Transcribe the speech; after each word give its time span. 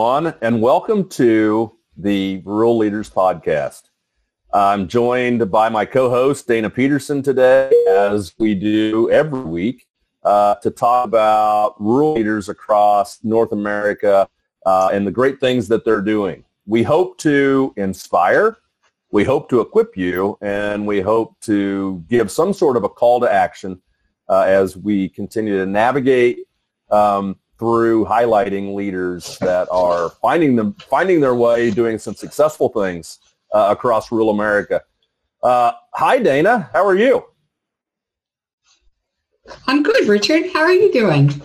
Everyone, 0.00 0.34
and 0.40 0.62
welcome 0.62 1.10
to 1.10 1.76
the 1.98 2.40
Rural 2.46 2.78
Leaders 2.78 3.10
Podcast. 3.10 3.82
I'm 4.50 4.88
joined 4.88 5.50
by 5.50 5.68
my 5.68 5.84
co-host, 5.84 6.48
Dana 6.48 6.70
Peterson, 6.70 7.22
today, 7.22 7.70
as 7.86 8.32
we 8.38 8.54
do 8.54 9.10
every 9.10 9.42
week, 9.42 9.86
uh, 10.24 10.54
to 10.62 10.70
talk 10.70 11.04
about 11.04 11.74
rural 11.78 12.14
leaders 12.14 12.48
across 12.48 13.22
North 13.22 13.52
America 13.52 14.26
uh, 14.64 14.88
and 14.90 15.06
the 15.06 15.10
great 15.10 15.38
things 15.38 15.68
that 15.68 15.84
they're 15.84 16.00
doing. 16.00 16.44
We 16.64 16.82
hope 16.82 17.18
to 17.18 17.74
inspire, 17.76 18.56
we 19.12 19.24
hope 19.24 19.50
to 19.50 19.60
equip 19.60 19.98
you, 19.98 20.38
and 20.40 20.86
we 20.86 21.02
hope 21.02 21.38
to 21.42 22.02
give 22.08 22.30
some 22.30 22.54
sort 22.54 22.78
of 22.78 22.84
a 22.84 22.88
call 22.88 23.20
to 23.20 23.30
action 23.30 23.82
uh, 24.30 24.44
as 24.46 24.78
we 24.78 25.10
continue 25.10 25.58
to 25.58 25.66
navigate 25.66 26.38
um, 26.90 27.36
through 27.60 28.06
highlighting 28.06 28.74
leaders 28.74 29.36
that 29.38 29.68
are 29.70 30.08
finding 30.22 30.56
them 30.56 30.72
finding 30.88 31.20
their 31.20 31.34
way 31.34 31.70
doing 31.70 31.98
some 31.98 32.14
successful 32.14 32.70
things 32.70 33.18
uh, 33.52 33.68
across 33.70 34.10
rural 34.10 34.30
America. 34.30 34.82
Uh, 35.42 35.72
hi, 35.92 36.18
Dana. 36.18 36.70
How 36.72 36.84
are 36.86 36.96
you? 36.96 37.22
I'm 39.66 39.82
good, 39.82 40.08
Richard. 40.08 40.50
How 40.52 40.60
are 40.60 40.72
you 40.72 40.90
doing? 40.90 41.42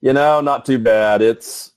You 0.00 0.12
know, 0.12 0.40
not 0.40 0.64
too 0.64 0.78
bad. 0.78 1.20
It's 1.20 1.72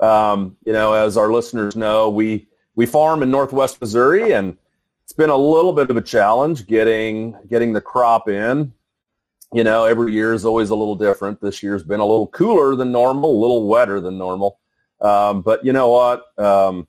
um, 0.00 0.56
you 0.64 0.72
know, 0.72 0.92
as 0.92 1.16
our 1.16 1.30
listeners 1.30 1.76
know, 1.76 2.10
we 2.10 2.48
we 2.74 2.86
farm 2.86 3.22
in 3.22 3.30
Northwest 3.30 3.80
Missouri, 3.80 4.32
and 4.32 4.56
it's 5.04 5.12
been 5.12 5.30
a 5.30 5.36
little 5.36 5.72
bit 5.72 5.90
of 5.90 5.96
a 5.96 6.02
challenge 6.02 6.66
getting 6.66 7.36
getting 7.48 7.72
the 7.72 7.80
crop 7.80 8.28
in 8.28 8.72
you 9.52 9.64
know, 9.64 9.84
every 9.84 10.12
year 10.12 10.32
is 10.32 10.44
always 10.44 10.70
a 10.70 10.74
little 10.74 10.94
different. 10.94 11.40
This 11.40 11.62
year's 11.62 11.82
been 11.82 12.00
a 12.00 12.06
little 12.06 12.28
cooler 12.28 12.76
than 12.76 12.92
normal, 12.92 13.30
a 13.30 13.40
little 13.40 13.66
wetter 13.66 14.00
than 14.00 14.16
normal. 14.16 14.60
Um, 15.00 15.42
but 15.42 15.64
you 15.64 15.72
know 15.72 15.90
what? 15.90 16.38
Um, 16.38 16.86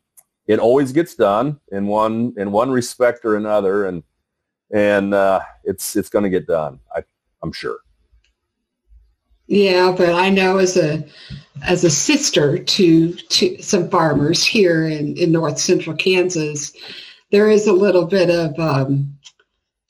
it 0.48 0.60
always 0.60 0.92
gets 0.92 1.16
done 1.16 1.60
in 1.72 1.88
one 1.88 2.34
in 2.38 2.52
one 2.52 2.72
respect 2.72 3.26
or 3.26 3.36
another, 3.36 3.86
and 3.86 4.04
and 4.72 5.14
uh, 5.14 5.42
it's 5.64 5.96
it's 5.96 6.10
going 6.10 6.24
to 6.24 6.30
get 6.30 6.46
done. 6.46 6.80
I, 6.96 7.04
I'm 7.42 7.52
sure. 7.52 7.78
Yeah, 9.48 9.94
but 9.98 10.14
I 10.14 10.30
know 10.30 10.58
as 10.58 10.78
a 10.78 11.06
as 11.64 11.84
a 11.84 11.90
sister 11.90 12.58
to 12.58 13.14
to 13.14 13.62
some 13.62 13.90
farmers 13.90 14.46
here 14.46 14.88
in 14.88 15.18
in 15.18 15.32
north 15.32 15.58
central 15.58 15.96
Kansas, 15.96 16.74
there 17.32 17.50
is 17.50 17.66
a 17.66 17.74
little 17.74 18.06
bit 18.06 18.30
of 18.30 18.58
um, 18.60 19.18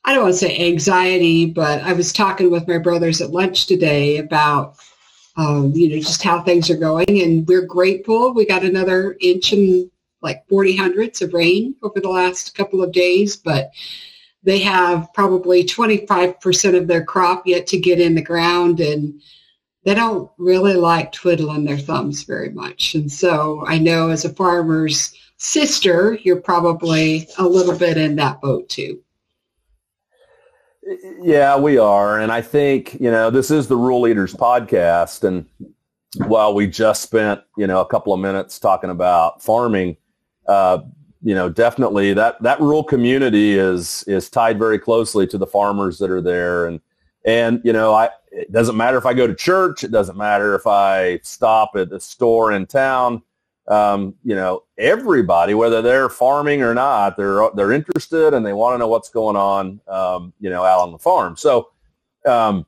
I 0.04 0.14
don't 0.14 0.24
want 0.24 0.34
to 0.34 0.40
say 0.40 0.68
anxiety, 0.68 1.46
but 1.46 1.82
I 1.84 1.94
was 1.94 2.12
talking 2.12 2.50
with 2.50 2.68
my 2.68 2.78
brothers 2.80 3.22
at 3.22 3.32
lunch 3.32 3.68
today 3.68 4.18
about, 4.18 4.76
um, 5.38 5.72
you 5.74 5.90
know, 5.90 6.00
just 6.00 6.24
how 6.24 6.42
things 6.42 6.70
are 6.70 6.78
going. 6.78 7.22
And 7.22 7.48
we're 7.48 7.66
grateful. 7.66 8.34
We 8.34 8.46
got 8.46 8.64
another 8.64 9.16
inch 9.22 9.54
and 9.54 9.90
like 10.22 10.48
40 10.48 10.76
hundredths 10.76 11.22
of 11.22 11.34
rain 11.34 11.76
over 11.84 12.00
the 12.00 12.10
last 12.10 12.56
couple 12.56 12.82
of 12.82 12.92
days, 12.92 13.36
but 13.36 13.72
they 14.44 14.60
have 14.60 15.14
probably 15.14 15.64
25% 15.64 16.78
of 16.78 16.88
their 16.88 17.04
crop 17.04 17.46
yet 17.46 17.68
to 17.68 17.78
get 17.78 18.00
in 18.00 18.16
the 18.16 18.24
ground. 18.24 18.80
And 18.80 19.22
they 19.84 19.94
don't 19.94 20.32
really 20.38 20.74
like 20.74 21.12
twiddling 21.12 21.66
their 21.66 21.78
thumbs 21.78 22.24
very 22.24 22.50
much. 22.50 22.96
And 22.96 23.12
so 23.12 23.64
I 23.68 23.78
know 23.78 24.10
as 24.10 24.26
a 24.26 24.34
farmer's 24.34 25.14
sister, 25.38 26.18
you're 26.24 26.42
probably 26.42 27.28
a 27.38 27.44
little 27.44 27.78
bit 27.78 27.98
in 27.98 28.16
that 28.18 28.42
boat 28.42 28.70
too. 28.70 29.00
Yeah, 31.22 31.58
we 31.58 31.78
are. 31.78 32.20
And 32.20 32.32
I 32.32 32.42
think, 32.42 33.00
you 33.00 33.12
know, 33.12 33.30
this 33.30 33.52
is 33.52 33.68
the 33.68 33.76
Rural 33.76 34.02
Leaders 34.02 34.34
podcast. 34.34 35.24
And 35.24 35.46
while 36.28 36.54
we 36.54 36.68
just 36.68 37.04
spent, 37.04 37.42
you 37.58 37.68
know, 37.68 37.82
a 37.82 37.86
couple 37.86 38.14
of 38.14 38.20
minutes 38.20 38.60
talking 38.60 38.90
about 38.90 39.42
farming, 39.42 39.98
uh, 40.48 40.80
you 41.22 41.36
know, 41.36 41.50
definitely 41.50 42.14
that, 42.14 42.42
that 42.42 42.60
rural 42.60 42.84
community 42.84 43.54
is, 43.54 44.04
is 44.08 44.30
tied 44.30 44.58
very 44.58 44.80
closely 44.80 45.28
to 45.28 45.38
the 45.38 45.48
farmers 45.48 46.00
that 46.00 46.10
are 46.10 46.22
there. 46.22 46.66
And, 46.66 46.80
and, 47.26 47.62
you 47.64 47.74
know, 47.74 47.94
I, 47.94 48.10
it 48.32 48.52
doesn't 48.52 48.76
matter 48.76 48.98
if 48.98 49.06
I 49.06 49.14
go 49.14 49.28
to 49.28 49.36
church. 49.36 49.84
It 49.84 49.92
doesn't 49.92 50.18
matter 50.18 50.56
if 50.56 50.66
I 50.66 51.20
stop 51.20 51.72
at 51.76 51.92
a 51.92 52.00
store 52.00 52.52
in 52.54 52.66
town 52.66 53.22
um, 53.68 54.16
you 54.24 54.36
know, 54.36 54.64
everybody, 54.78 55.54
whether 55.54 55.82
they're 55.82 56.10
farming 56.10 56.62
or 56.62 56.74
not, 56.74 57.16
they're 57.18 57.50
they're 57.56 57.72
interested 57.72 58.34
and 58.34 58.46
they 58.46 58.54
want 58.54 58.74
to 58.74 58.78
know 58.80 58.88
what's 58.88 59.10
going 59.10 59.36
on, 59.36 59.80
um, 59.88 60.34
you 60.40 60.50
know, 60.50 60.64
out 60.64 60.80
on 60.80 60.92
the 60.92 60.98
farm. 60.98 61.38
So, 61.38 61.70
um, 62.26 62.66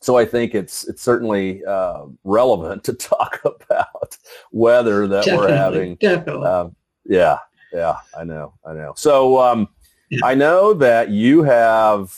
so 0.00 0.16
I 0.16 0.24
think 0.24 0.54
it's 0.54 0.88
it's 0.88 1.02
certainly 1.02 1.64
uh, 1.64 2.06
relevant 2.24 2.84
to 2.84 2.92
talk 2.94 3.40
about 3.44 4.16
weather 4.52 5.06
that 5.06 5.24
definitely, 5.24 5.46
we're 5.46 5.56
having. 5.56 5.94
Definitely. 5.96 6.46
Um, 6.46 6.76
yeah, 7.04 7.38
yeah, 7.72 7.96
I 8.16 8.24
know, 8.24 8.54
I 8.64 8.74
know. 8.74 8.92
So 8.96 9.40
um, 9.40 9.68
yeah. 10.10 10.20
I 10.24 10.34
know 10.34 10.72
that 10.74 11.10
you 11.10 11.42
have 11.42 12.16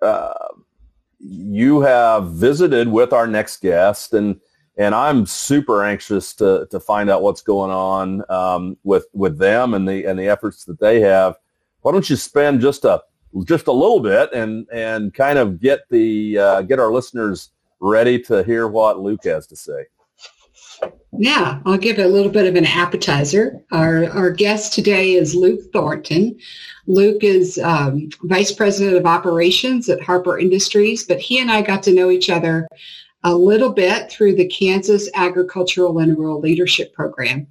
uh, 0.00 0.32
you 1.18 1.80
have 1.82 2.30
visited 2.32 2.88
with 2.88 3.12
our 3.12 3.26
next 3.26 3.60
guest 3.60 4.14
and 4.14 4.40
and 4.78 4.94
I'm 4.94 5.26
super 5.26 5.84
anxious 5.84 6.34
to 6.34 6.66
to 6.70 6.80
find 6.80 7.10
out 7.10 7.22
what's 7.22 7.42
going 7.42 7.70
on 7.70 8.22
um, 8.30 8.76
with 8.84 9.06
with 9.12 9.38
them 9.38 9.74
and 9.74 9.88
the 9.88 10.04
and 10.06 10.18
the 10.18 10.28
efforts 10.28 10.64
that 10.64 10.80
they 10.80 11.00
have. 11.00 11.36
Why 11.82 11.92
don't 11.92 12.08
you 12.08 12.16
spend 12.16 12.60
just 12.60 12.84
a 12.84 13.02
just 13.44 13.66
a 13.66 13.72
little 13.72 14.00
bit 14.00 14.32
and 14.32 14.66
and 14.72 15.12
kind 15.12 15.38
of 15.38 15.60
get 15.60 15.80
the 15.90 16.38
uh, 16.38 16.62
get 16.62 16.78
our 16.78 16.92
listeners 16.92 17.50
ready 17.80 18.18
to 18.20 18.42
hear 18.44 18.68
what 18.68 19.00
Luke 19.00 19.24
has 19.24 19.46
to 19.48 19.56
say. 19.56 19.86
Yeah, 21.18 21.60
I'll 21.66 21.78
give 21.78 21.98
a 21.98 22.06
little 22.06 22.32
bit 22.32 22.46
of 22.46 22.56
an 22.56 22.64
appetizer. 22.64 23.62
Our, 23.70 24.08
our 24.10 24.30
guest 24.30 24.72
today 24.72 25.12
is 25.12 25.34
Luke 25.34 25.60
Thornton. 25.72 26.38
Luke 26.86 27.22
is 27.22 27.58
um, 27.58 28.08
Vice 28.22 28.50
President 28.50 28.96
of 28.96 29.04
Operations 29.04 29.88
at 29.88 30.00
Harper 30.00 30.38
Industries, 30.38 31.04
but 31.04 31.20
he 31.20 31.38
and 31.38 31.50
I 31.50 31.62
got 31.62 31.82
to 31.84 31.94
know 31.94 32.10
each 32.10 32.30
other 32.30 32.66
a 33.24 33.34
little 33.34 33.70
bit 33.70 34.10
through 34.10 34.34
the 34.36 34.48
Kansas 34.48 35.08
Agricultural 35.14 35.98
and 35.98 36.18
Rural 36.18 36.40
Leadership 36.40 36.92
Program. 36.92 37.46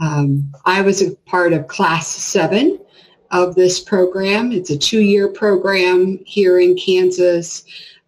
Um, 0.00 0.52
I 0.64 0.80
was 0.82 1.02
a 1.02 1.14
part 1.26 1.52
of 1.52 1.68
class 1.68 2.08
seven 2.08 2.78
of 3.30 3.54
this 3.54 3.80
program. 3.80 4.52
It's 4.52 4.70
a 4.70 4.78
two-year 4.78 5.28
program 5.28 6.20
here 6.24 6.60
in 6.60 6.76
Kansas. 6.76 7.64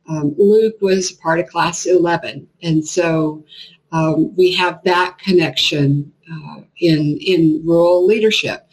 Um, 0.08 0.34
Luke 0.36 0.76
was 0.80 1.12
part 1.12 1.40
of 1.40 1.48
class 1.48 1.86
11. 1.86 2.46
And 2.62 2.86
so 2.86 3.44
um, 3.92 4.34
we 4.36 4.52
have 4.52 4.80
that 4.84 5.18
connection 5.18 6.12
uh, 6.30 6.60
in, 6.78 7.18
in 7.20 7.62
rural 7.64 8.04
leadership. 8.06 8.68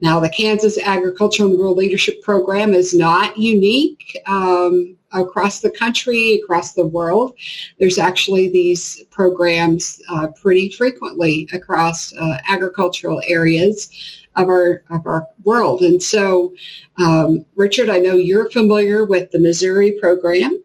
Now, 0.00 0.20
the 0.20 0.28
Kansas 0.28 0.78
Agricultural 0.78 1.50
and 1.50 1.58
Rural 1.58 1.74
Leadership 1.74 2.22
Program 2.22 2.72
is 2.72 2.94
not 2.94 3.36
unique. 3.36 4.16
Um, 4.26 4.96
across 5.12 5.60
the 5.60 5.70
country, 5.70 6.40
across 6.42 6.74
the 6.74 6.86
world. 6.86 7.34
There's 7.78 7.98
actually 7.98 8.48
these 8.48 9.04
programs 9.10 10.00
uh, 10.10 10.28
pretty 10.40 10.70
frequently 10.70 11.48
across 11.52 12.14
uh, 12.14 12.38
agricultural 12.48 13.22
areas 13.26 13.90
of 14.36 14.48
our 14.48 14.82
of 14.90 15.06
our 15.06 15.26
world. 15.44 15.82
And 15.82 16.02
so, 16.02 16.54
um, 16.98 17.44
Richard, 17.56 17.90
I 17.90 17.98
know 17.98 18.14
you're 18.14 18.50
familiar 18.50 19.04
with 19.04 19.30
the 19.30 19.38
Missouri 19.38 19.92
program. 19.92 20.62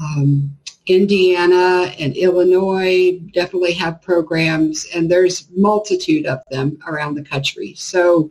Um, 0.00 0.56
Indiana 0.88 1.92
and 1.98 2.16
Illinois 2.16 3.18
definitely 3.32 3.74
have 3.74 4.02
programs, 4.02 4.86
and 4.94 5.10
there's 5.10 5.48
multitude 5.54 6.26
of 6.26 6.40
them 6.50 6.78
around 6.86 7.14
the 7.14 7.24
country. 7.24 7.74
So 7.76 8.30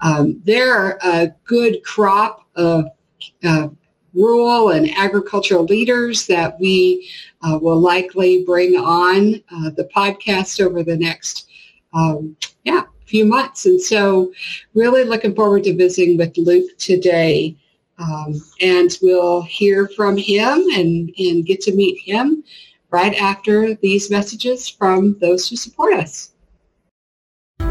um, 0.00 0.40
they're 0.44 0.98
a 1.02 1.32
good 1.44 1.82
crop 1.82 2.46
of 2.54 2.86
uh, 3.44 3.68
rural 4.16 4.70
and 4.70 4.90
agricultural 4.96 5.64
leaders 5.64 6.26
that 6.26 6.58
we 6.58 7.08
uh, 7.42 7.58
will 7.60 7.78
likely 7.78 8.44
bring 8.44 8.76
on 8.76 9.42
uh, 9.52 9.70
the 9.70 9.88
podcast 9.94 10.64
over 10.64 10.82
the 10.82 10.96
next 10.96 11.48
um, 11.92 12.36
yeah 12.64 12.82
few 13.04 13.24
months 13.24 13.66
and 13.66 13.80
so 13.80 14.32
really 14.74 15.04
looking 15.04 15.34
forward 15.34 15.62
to 15.62 15.76
visiting 15.76 16.16
with 16.16 16.36
luke 16.38 16.76
today 16.78 17.54
um, 17.98 18.34
and 18.60 18.98
we'll 19.02 19.42
hear 19.42 19.88
from 19.88 20.16
him 20.16 20.64
and, 20.74 21.10
and 21.18 21.46
get 21.46 21.60
to 21.62 21.74
meet 21.74 21.98
him 21.98 22.44
right 22.90 23.14
after 23.20 23.74
these 23.76 24.10
messages 24.10 24.68
from 24.68 25.18
those 25.20 25.48
who 25.48 25.56
support 25.56 25.94
us 25.94 26.32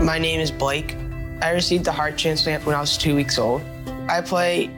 my 0.02 0.18
name 0.18 0.40
is 0.40 0.52
blake 0.52 0.96
i 1.42 1.52
received 1.52 1.88
a 1.88 1.92
heart 1.92 2.18
transplant 2.18 2.66
when 2.66 2.76
i 2.76 2.80
was 2.82 2.98
two 2.98 3.16
weeks 3.16 3.38
old 3.38 3.62
i 4.10 4.22
play 4.22 4.70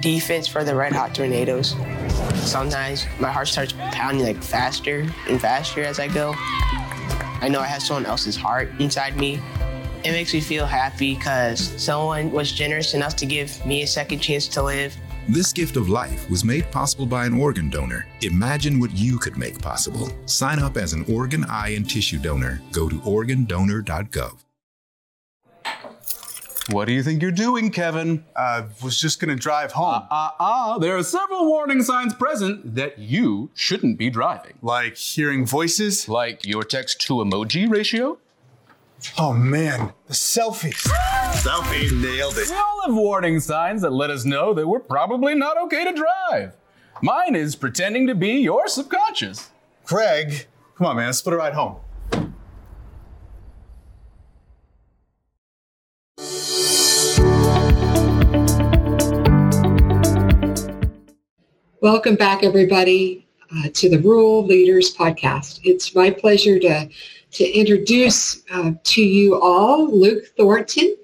defense 0.00 0.46
for 0.46 0.64
the 0.64 0.74
Red 0.74 0.92
Hot 0.92 1.14
Tornadoes. 1.14 1.74
Sometimes 2.34 3.06
my 3.20 3.30
heart 3.30 3.48
starts 3.48 3.72
pounding 3.92 4.24
like 4.24 4.42
faster 4.42 5.06
and 5.28 5.40
faster 5.40 5.82
as 5.82 5.98
I 5.98 6.08
go. 6.08 6.34
I 7.40 7.48
know 7.50 7.60
I 7.60 7.66
have 7.66 7.82
someone 7.82 8.06
else's 8.06 8.36
heart 8.36 8.70
inside 8.78 9.16
me. 9.16 9.40
It 10.04 10.12
makes 10.12 10.32
me 10.32 10.40
feel 10.40 10.64
happy 10.64 11.16
because 11.16 11.60
someone 11.82 12.30
was 12.30 12.52
generous 12.52 12.94
enough 12.94 13.16
to 13.16 13.26
give 13.26 13.64
me 13.66 13.82
a 13.82 13.86
second 13.86 14.20
chance 14.20 14.46
to 14.48 14.62
live. 14.62 14.96
This 15.28 15.52
gift 15.52 15.76
of 15.76 15.88
life 15.88 16.28
was 16.30 16.44
made 16.44 16.70
possible 16.70 17.04
by 17.04 17.26
an 17.26 17.38
organ 17.38 17.68
donor. 17.68 18.06
Imagine 18.22 18.80
what 18.80 18.92
you 18.92 19.18
could 19.18 19.36
make 19.36 19.60
possible. 19.60 20.10
Sign 20.26 20.58
up 20.58 20.76
as 20.76 20.94
an 20.94 21.04
organ, 21.12 21.44
eye, 21.48 21.70
and 21.70 21.88
tissue 21.88 22.18
donor. 22.18 22.62
Go 22.72 22.88
to 22.88 22.96
organdonor.gov. 23.00 24.38
What 26.70 26.84
do 26.84 26.92
you 26.92 27.02
think 27.02 27.22
you're 27.22 27.30
doing, 27.30 27.70
Kevin? 27.70 28.24
I 28.36 28.58
uh, 28.58 28.68
was 28.82 29.00
just 29.00 29.20
going 29.20 29.34
to 29.34 29.42
drive 29.42 29.72
home. 29.72 30.06
Ah, 30.10 30.36
uh, 30.38 30.74
uh, 30.74 30.78
there 30.78 30.96
are 30.96 31.02
several 31.02 31.46
warning 31.46 31.82
signs 31.82 32.12
present 32.12 32.74
that 32.74 32.98
you 32.98 33.50
shouldn't 33.54 33.98
be 33.98 34.10
driving. 34.10 34.52
Like 34.60 34.96
hearing 34.96 35.46
voices? 35.46 36.10
Like 36.10 36.44
your 36.44 36.62
text 36.62 37.00
to 37.02 37.14
emoji 37.14 37.70
ratio? 37.70 38.18
Oh 39.16 39.32
man, 39.32 39.92
the 40.06 40.12
selfies. 40.12 40.88
Selfie 41.32 41.92
nailed 42.02 42.36
it. 42.36 42.48
We 42.48 42.54
all 42.56 42.82
have 42.86 42.94
warning 42.96 43.38
signs 43.38 43.82
that 43.82 43.92
let 43.92 44.10
us 44.10 44.24
know 44.24 44.52
that 44.54 44.66
we're 44.66 44.80
probably 44.80 45.36
not 45.36 45.56
okay 45.64 45.84
to 45.84 45.92
drive. 45.92 46.56
Mine 47.00 47.36
is 47.36 47.54
pretending 47.54 48.08
to 48.08 48.16
be 48.16 48.40
your 48.40 48.66
subconscious. 48.66 49.50
Craig, 49.84 50.46
come 50.76 50.88
on, 50.88 50.96
man, 50.96 51.06
let's 51.06 51.18
split 51.18 51.34
a 51.34 51.36
ride 51.36 51.54
home. 51.54 51.76
Welcome 61.80 62.16
back, 62.16 62.42
everybody, 62.42 63.28
uh, 63.56 63.68
to 63.74 63.88
the 63.88 64.00
Rural 64.00 64.44
Leaders 64.44 64.92
Podcast. 64.92 65.60
It's 65.62 65.94
my 65.94 66.10
pleasure 66.10 66.58
to, 66.58 66.88
to 67.32 67.44
introduce 67.44 68.42
uh, 68.52 68.72
to 68.84 69.02
you 69.02 69.40
all 69.40 69.88
Luke 69.90 70.24
Thornton. 70.36 70.96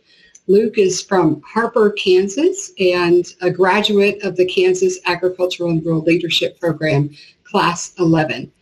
Luke 0.46 0.76
is 0.76 1.00
from 1.00 1.40
Harper, 1.42 1.90
Kansas, 1.92 2.72
and 2.78 3.26
a 3.40 3.50
graduate 3.50 4.22
of 4.22 4.36
the 4.36 4.46
Kansas 4.46 4.98
Agricultural 5.06 5.70
and 5.70 5.84
Rural 5.84 6.02
Leadership 6.02 6.60
Program, 6.60 7.10
Class 7.44 7.94
11. 7.98 8.52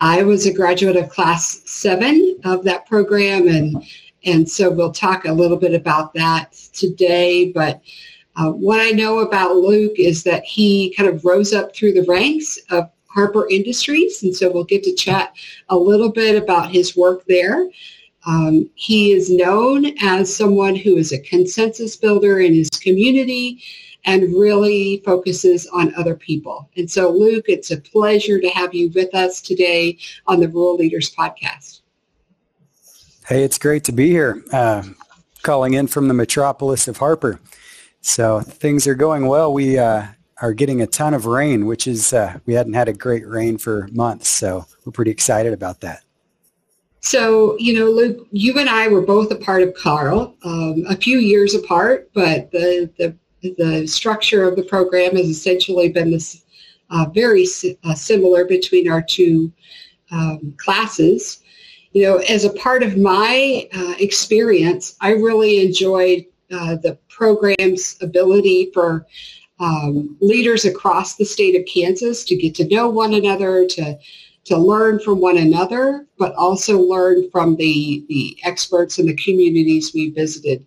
I 0.00 0.24
was 0.24 0.46
a 0.46 0.52
graduate 0.52 0.96
of 0.96 1.08
Class 1.08 1.62
7 1.64 2.40
of 2.44 2.64
that 2.64 2.86
program, 2.86 3.48
and, 3.48 3.82
and 4.24 4.48
so 4.48 4.70
we'll 4.70 4.92
talk 4.92 5.24
a 5.24 5.32
little 5.32 5.56
bit 5.56 5.74
about 5.74 6.12
that 6.14 6.52
today, 6.72 7.50
but 7.52 7.80
uh, 8.36 8.50
what 8.50 8.80
I 8.80 8.90
know 8.90 9.20
about 9.20 9.56
Luke 9.56 9.98
is 9.98 10.22
that 10.24 10.44
he 10.44 10.94
kind 10.96 11.08
of 11.08 11.24
rose 11.24 11.52
up 11.52 11.74
through 11.74 11.92
the 11.92 12.04
ranks 12.04 12.58
of 12.70 12.90
Harper 13.12 13.48
Industries, 13.48 14.22
and 14.22 14.34
so 14.34 14.50
we'll 14.50 14.64
get 14.64 14.82
to 14.84 14.94
chat 14.94 15.34
a 15.68 15.76
little 15.76 16.10
bit 16.10 16.40
about 16.40 16.70
his 16.70 16.96
work 16.96 17.24
there. 17.26 17.68
Um, 18.24 18.70
he 18.74 19.12
is 19.12 19.30
known 19.30 19.86
as 20.00 20.34
someone 20.34 20.76
who 20.76 20.96
is 20.96 21.12
a 21.12 21.18
consensus 21.18 21.96
builder 21.96 22.40
in 22.40 22.54
his 22.54 22.70
community 22.70 23.62
and 24.04 24.34
really 24.34 25.02
focuses 25.04 25.66
on 25.68 25.94
other 25.94 26.14
people. 26.14 26.68
And 26.76 26.90
so, 26.90 27.10
Luke, 27.10 27.46
it's 27.48 27.70
a 27.70 27.80
pleasure 27.80 28.40
to 28.40 28.48
have 28.48 28.74
you 28.74 28.90
with 28.94 29.14
us 29.14 29.40
today 29.40 29.98
on 30.26 30.40
the 30.40 30.48
Rural 30.48 30.76
Leaders 30.76 31.14
Podcast. 31.14 31.80
Hey, 33.26 33.44
it's 33.44 33.58
great 33.58 33.84
to 33.84 33.92
be 33.92 34.08
here, 34.08 34.42
uh, 34.52 34.82
calling 35.42 35.74
in 35.74 35.86
from 35.86 36.08
the 36.08 36.14
metropolis 36.14 36.88
of 36.88 36.96
Harper. 36.96 37.40
So 38.00 38.40
things 38.40 38.86
are 38.88 38.96
going 38.96 39.26
well. 39.26 39.52
We 39.52 39.78
uh, 39.78 40.06
are 40.42 40.52
getting 40.52 40.82
a 40.82 40.86
ton 40.86 41.14
of 41.14 41.24
rain, 41.24 41.66
which 41.66 41.86
is, 41.86 42.12
uh, 42.12 42.38
we 42.46 42.52
hadn't 42.52 42.74
had 42.74 42.88
a 42.88 42.92
great 42.92 43.26
rain 43.26 43.56
for 43.56 43.88
months. 43.92 44.28
So 44.28 44.66
we're 44.84 44.92
pretty 44.92 45.12
excited 45.12 45.52
about 45.52 45.80
that. 45.80 46.02
So, 47.00 47.56
you 47.58 47.74
know, 47.74 47.86
Luke, 47.86 48.26
you 48.32 48.58
and 48.58 48.68
I 48.68 48.88
were 48.88 49.02
both 49.02 49.30
a 49.30 49.36
part 49.36 49.62
of 49.62 49.74
KARL, 49.74 50.34
um, 50.44 50.84
a 50.88 50.96
few 50.96 51.18
years 51.18 51.54
apart, 51.54 52.10
but 52.12 52.50
the, 52.50 52.90
the, 52.98 53.16
the 53.56 53.86
structure 53.86 54.46
of 54.46 54.56
the 54.56 54.64
program 54.64 55.16
has 55.16 55.26
essentially 55.26 55.88
been 55.88 56.10
this 56.10 56.44
uh, 56.90 57.06
very 57.14 57.46
uh, 57.84 57.94
similar 57.94 58.44
between 58.44 58.90
our 58.90 59.02
two 59.02 59.52
um, 60.10 60.54
classes. 60.58 61.42
You 61.92 62.02
know, 62.02 62.16
as 62.18 62.44
a 62.44 62.52
part 62.52 62.82
of 62.82 62.96
my 62.96 63.68
uh, 63.72 63.94
experience, 63.98 64.96
I 65.00 65.10
really 65.12 65.64
enjoyed 65.64 66.26
uh, 66.52 66.76
the 66.76 66.98
program's 67.08 67.96
ability 68.00 68.70
for 68.72 69.06
um, 69.60 70.16
leaders 70.20 70.64
across 70.64 71.16
the 71.16 71.24
state 71.24 71.56
of 71.56 71.66
Kansas 71.66 72.24
to 72.24 72.36
get 72.36 72.54
to 72.56 72.68
know 72.68 72.88
one 72.88 73.14
another, 73.14 73.66
to 73.66 73.98
to 74.44 74.56
learn 74.56 74.98
from 74.98 75.20
one 75.20 75.38
another, 75.38 76.04
but 76.18 76.34
also 76.34 76.80
learn 76.80 77.30
from 77.30 77.56
the 77.56 78.04
the 78.08 78.36
experts 78.44 78.98
in 78.98 79.06
the 79.06 79.16
communities 79.16 79.92
we 79.94 80.10
visited. 80.10 80.66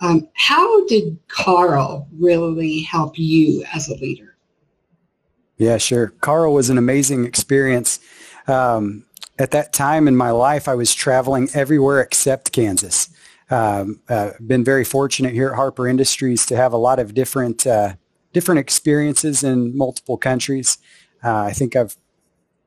Um, 0.00 0.28
how 0.34 0.86
did 0.86 1.18
KARL 1.28 2.06
really 2.18 2.80
help 2.80 3.18
you 3.18 3.64
as 3.72 3.88
a 3.88 3.94
leader? 3.94 4.36
Yeah, 5.56 5.78
sure. 5.78 6.08
KARL 6.20 6.52
was 6.52 6.68
an 6.68 6.76
amazing 6.76 7.24
experience. 7.24 7.98
Um, 8.46 9.06
at 9.38 9.52
that 9.52 9.72
time 9.72 10.06
in 10.06 10.16
my 10.16 10.30
life, 10.30 10.68
I 10.68 10.74
was 10.74 10.94
traveling 10.94 11.48
everywhere 11.54 12.00
except 12.00 12.52
Kansas 12.52 13.08
um, 13.50 14.00
uh, 14.08 14.30
been 14.44 14.64
very 14.64 14.84
fortunate 14.84 15.32
here 15.32 15.50
at 15.50 15.56
Harper 15.56 15.86
Industries 15.86 16.46
to 16.46 16.56
have 16.56 16.72
a 16.72 16.76
lot 16.76 16.98
of 16.98 17.14
different 17.14 17.66
uh, 17.66 17.94
different 18.36 18.58
experiences 18.58 19.42
in 19.42 19.74
multiple 19.74 20.18
countries. 20.18 20.76
Uh, 21.24 21.44
I 21.50 21.52
think 21.52 21.74
I've 21.74 21.96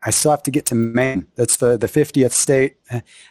I 0.01 0.09
still 0.11 0.31
have 0.31 0.41
to 0.43 0.51
get 0.51 0.65
to 0.67 0.75
Maine. 0.75 1.27
That's 1.35 1.57
the 1.57 1.77
the 1.77 1.85
50th 1.85 2.31
state, 2.31 2.77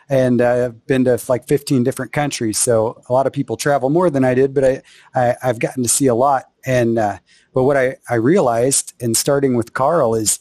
and 0.09 0.41
I've 0.41 0.87
been 0.87 1.05
to 1.07 1.19
like 1.29 1.49
15 1.49 1.83
different 1.83 2.13
countries. 2.13 2.57
So 2.57 3.03
a 3.09 3.13
lot 3.13 3.27
of 3.27 3.33
people 3.33 3.57
travel 3.57 3.91
more 3.91 4.09
than 4.09 4.23
I 4.23 4.35
did, 4.35 4.55
but 4.55 4.65
I, 4.65 4.83
I 5.17 5.37
have 5.41 5.59
gotten 5.59 5.83
to 5.83 5.89
see 5.89 6.07
a 6.07 6.15
lot. 6.15 6.45
And 6.65 6.97
uh, 6.97 7.19
but 7.55 7.65
what 7.65 7.77
I 7.77 7.97
I 8.09 8.15
realized 8.15 8.95
in 9.01 9.15
starting 9.15 9.57
with 9.57 9.73
KARL 9.73 10.15
is. 10.15 10.41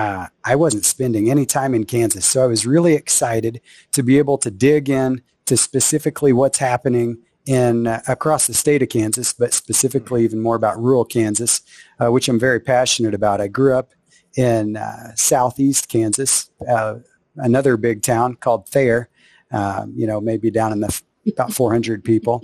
Uh, 0.00 0.26
I 0.42 0.56
wasn't 0.56 0.84
spending 0.84 1.30
any 1.30 1.46
time 1.46 1.72
in 1.72 1.84
Kansas, 1.84 2.26
so 2.26 2.42
I 2.42 2.48
was 2.48 2.66
really 2.66 2.94
excited 2.94 3.60
to 3.92 4.02
be 4.02 4.18
able 4.18 4.36
to 4.38 4.50
dig 4.50 4.90
in 4.90 5.22
to 5.44 5.56
specifically 5.56 6.32
what's 6.32 6.58
happening 6.58 7.18
in 7.46 7.86
uh, 7.86 8.02
across 8.08 8.46
the 8.46 8.54
state 8.54 8.82
of 8.82 8.88
Kansas, 8.88 9.32
but 9.32 9.54
specifically 9.54 10.24
even 10.24 10.40
more 10.40 10.56
about 10.56 10.80
rural 10.80 11.04
Kansas, 11.04 11.62
uh, 12.00 12.10
which 12.10 12.28
I'm 12.28 12.40
very 12.40 12.60
passionate 12.60 13.14
about. 13.14 13.40
I 13.40 13.48
grew 13.48 13.74
up 13.74 13.92
in 14.36 14.76
uh, 14.76 15.14
southeast 15.14 15.88
Kansas, 15.88 16.50
uh, 16.68 16.96
another 17.36 17.76
big 17.76 18.02
town 18.02 18.34
called 18.34 18.68
Thayer. 18.68 19.08
Um, 19.52 19.92
you 19.96 20.08
know, 20.08 20.20
maybe 20.20 20.50
down 20.50 20.72
in 20.72 20.80
the 20.80 21.00
about 21.28 21.52
400 21.52 22.02
people. 22.04 22.42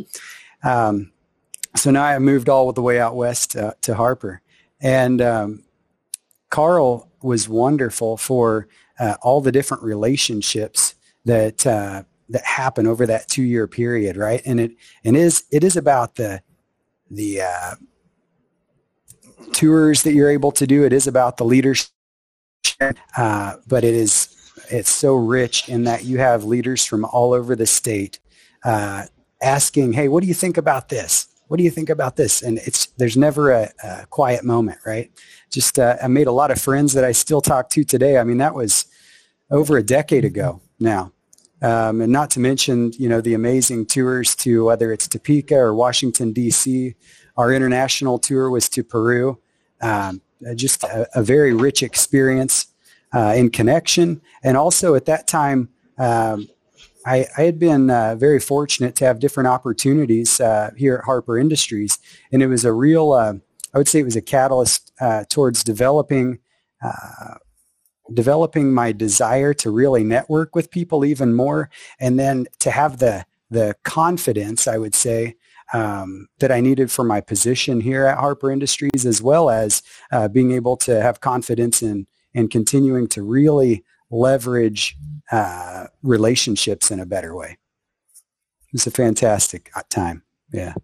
Um, 0.62 1.10
so 1.74 1.90
now 1.90 2.04
I 2.04 2.18
moved 2.20 2.48
all 2.48 2.72
the 2.72 2.82
way 2.82 3.00
out 3.00 3.16
west 3.16 3.56
uh, 3.56 3.72
to 3.82 3.94
Harper, 3.94 4.40
and 4.80 5.20
um, 5.20 5.64
KARL 6.50 7.08
was 7.22 7.48
wonderful 7.48 8.16
for 8.16 8.68
uh, 9.00 9.16
all 9.22 9.40
the 9.40 9.50
different 9.50 9.82
relationships 9.82 10.94
that 11.24 11.66
that 12.32 12.44
happen 12.44 12.86
over 12.86 13.06
that 13.06 13.28
two 13.28 13.42
year 13.42 13.66
period, 13.66 14.16
right? 14.16 14.42
And 14.44 14.60
it 14.60 14.72
and 15.04 15.16
is 15.16 15.44
it 15.50 15.64
is 15.64 15.76
about 15.76 16.16
the 16.16 16.42
the 17.10 17.42
uh, 17.42 17.74
tours 19.52 20.02
that 20.02 20.14
you're 20.14 20.30
able 20.30 20.52
to 20.52 20.66
do. 20.66 20.84
It 20.84 20.92
is 20.92 21.06
about 21.06 21.36
the 21.36 21.44
leadership, 21.44 21.90
uh, 23.16 23.56
but 23.66 23.84
it 23.84 23.94
is 23.94 24.34
it's 24.70 24.90
so 24.90 25.14
rich 25.14 25.68
in 25.68 25.84
that 25.84 26.04
you 26.04 26.18
have 26.18 26.44
leaders 26.44 26.84
from 26.84 27.04
all 27.04 27.32
over 27.32 27.54
the 27.54 27.66
state 27.66 28.18
uh, 28.64 29.04
asking, 29.42 29.92
"Hey, 29.92 30.08
what 30.08 30.22
do 30.22 30.26
you 30.26 30.34
think 30.34 30.56
about 30.56 30.88
this? 30.88 31.26
What 31.48 31.58
do 31.58 31.64
you 31.64 31.70
think 31.70 31.90
about 31.90 32.16
this?" 32.16 32.42
And 32.42 32.58
it's 32.58 32.86
there's 32.98 33.16
never 33.16 33.52
a, 33.52 33.70
a 33.84 34.06
quiet 34.06 34.44
moment, 34.44 34.78
right? 34.86 35.10
Just 35.50 35.78
uh, 35.78 35.96
I 36.02 36.08
made 36.08 36.26
a 36.26 36.32
lot 36.32 36.50
of 36.50 36.60
friends 36.60 36.94
that 36.94 37.04
I 37.04 37.12
still 37.12 37.40
talk 37.40 37.68
to 37.70 37.84
today. 37.84 38.18
I 38.18 38.24
mean, 38.24 38.38
that 38.38 38.54
was 38.54 38.86
over 39.50 39.76
a 39.76 39.82
decade 39.82 40.24
ago 40.24 40.60
now. 40.80 41.12
Um, 41.62 42.00
and 42.00 42.12
not 42.12 42.30
to 42.30 42.40
mention, 42.40 42.92
you 42.98 43.08
know, 43.08 43.20
the 43.20 43.34
amazing 43.34 43.86
tours 43.86 44.34
to 44.36 44.64
whether 44.64 44.92
it's 44.92 45.06
Topeka 45.06 45.56
or 45.56 45.74
Washington, 45.74 46.32
D.C. 46.32 46.94
Our 47.36 47.52
international 47.52 48.18
tour 48.18 48.50
was 48.50 48.68
to 48.70 48.82
Peru. 48.82 49.38
Um, 49.80 50.22
just 50.54 50.82
a, 50.82 51.08
a, 51.14 51.22
very 51.22 51.52
rich 51.52 51.82
experience 51.82 52.66
uh, 53.14 53.34
in 53.36 53.50
connection. 53.50 54.20
And 54.42 54.56
also 54.56 54.94
at 54.94 55.06
that 55.06 55.26
time, 55.26 55.68
um, 55.98 56.48
I, 57.06 57.26
I, 57.36 57.42
had 57.42 57.58
been 57.58 57.90
uh, 57.90 58.16
very 58.16 58.40
fortunate 58.40 58.96
to 58.96 59.04
have 59.04 59.18
different 59.18 59.48
opportunities 59.48 60.40
uh, 60.40 60.70
here 60.76 60.96
at 60.96 61.04
Harper 61.04 61.38
Industries. 61.38 61.98
And 62.32 62.42
it 62.42 62.46
was 62.46 62.64
a 62.64 62.72
real, 62.72 63.12
uh, 63.12 63.34
I 63.74 63.78
would 63.78 63.88
say 63.88 64.00
it 64.00 64.04
was 64.04 64.16
a 64.16 64.22
catalyst 64.22 64.92
uh, 65.00 65.24
towards 65.28 65.64
developing 65.64 66.38
uh, 66.82 67.36
developing 68.12 68.72
my 68.72 68.92
desire 68.92 69.54
to 69.54 69.70
really 69.70 70.04
network 70.04 70.54
with 70.54 70.70
people 70.70 71.04
even 71.04 71.34
more 71.34 71.70
and 72.00 72.18
then 72.18 72.46
to 72.58 72.70
have 72.70 72.98
the 72.98 73.24
the 73.50 73.74
confidence 73.84 74.66
i 74.66 74.76
would 74.76 74.94
say 74.94 75.34
um, 75.72 76.26
that 76.40 76.50
i 76.50 76.60
needed 76.60 76.90
for 76.90 77.04
my 77.04 77.20
position 77.20 77.80
here 77.80 78.06
at 78.06 78.18
harper 78.18 78.50
industries 78.50 79.06
as 79.06 79.22
well 79.22 79.50
as 79.50 79.82
uh, 80.10 80.28
being 80.28 80.52
able 80.52 80.76
to 80.76 81.00
have 81.00 81.20
confidence 81.20 81.82
in 81.82 82.06
in 82.34 82.48
continuing 82.48 83.06
to 83.08 83.22
really 83.22 83.84
leverage 84.10 84.96
uh, 85.30 85.86
relationships 86.02 86.90
in 86.90 87.00
a 87.00 87.06
better 87.06 87.34
way. 87.34 87.58
It 88.66 88.72
was 88.72 88.86
a 88.86 88.90
fantastic 88.90 89.70
uh, 89.74 89.82
time. 89.88 90.22
Yeah. 90.52 90.74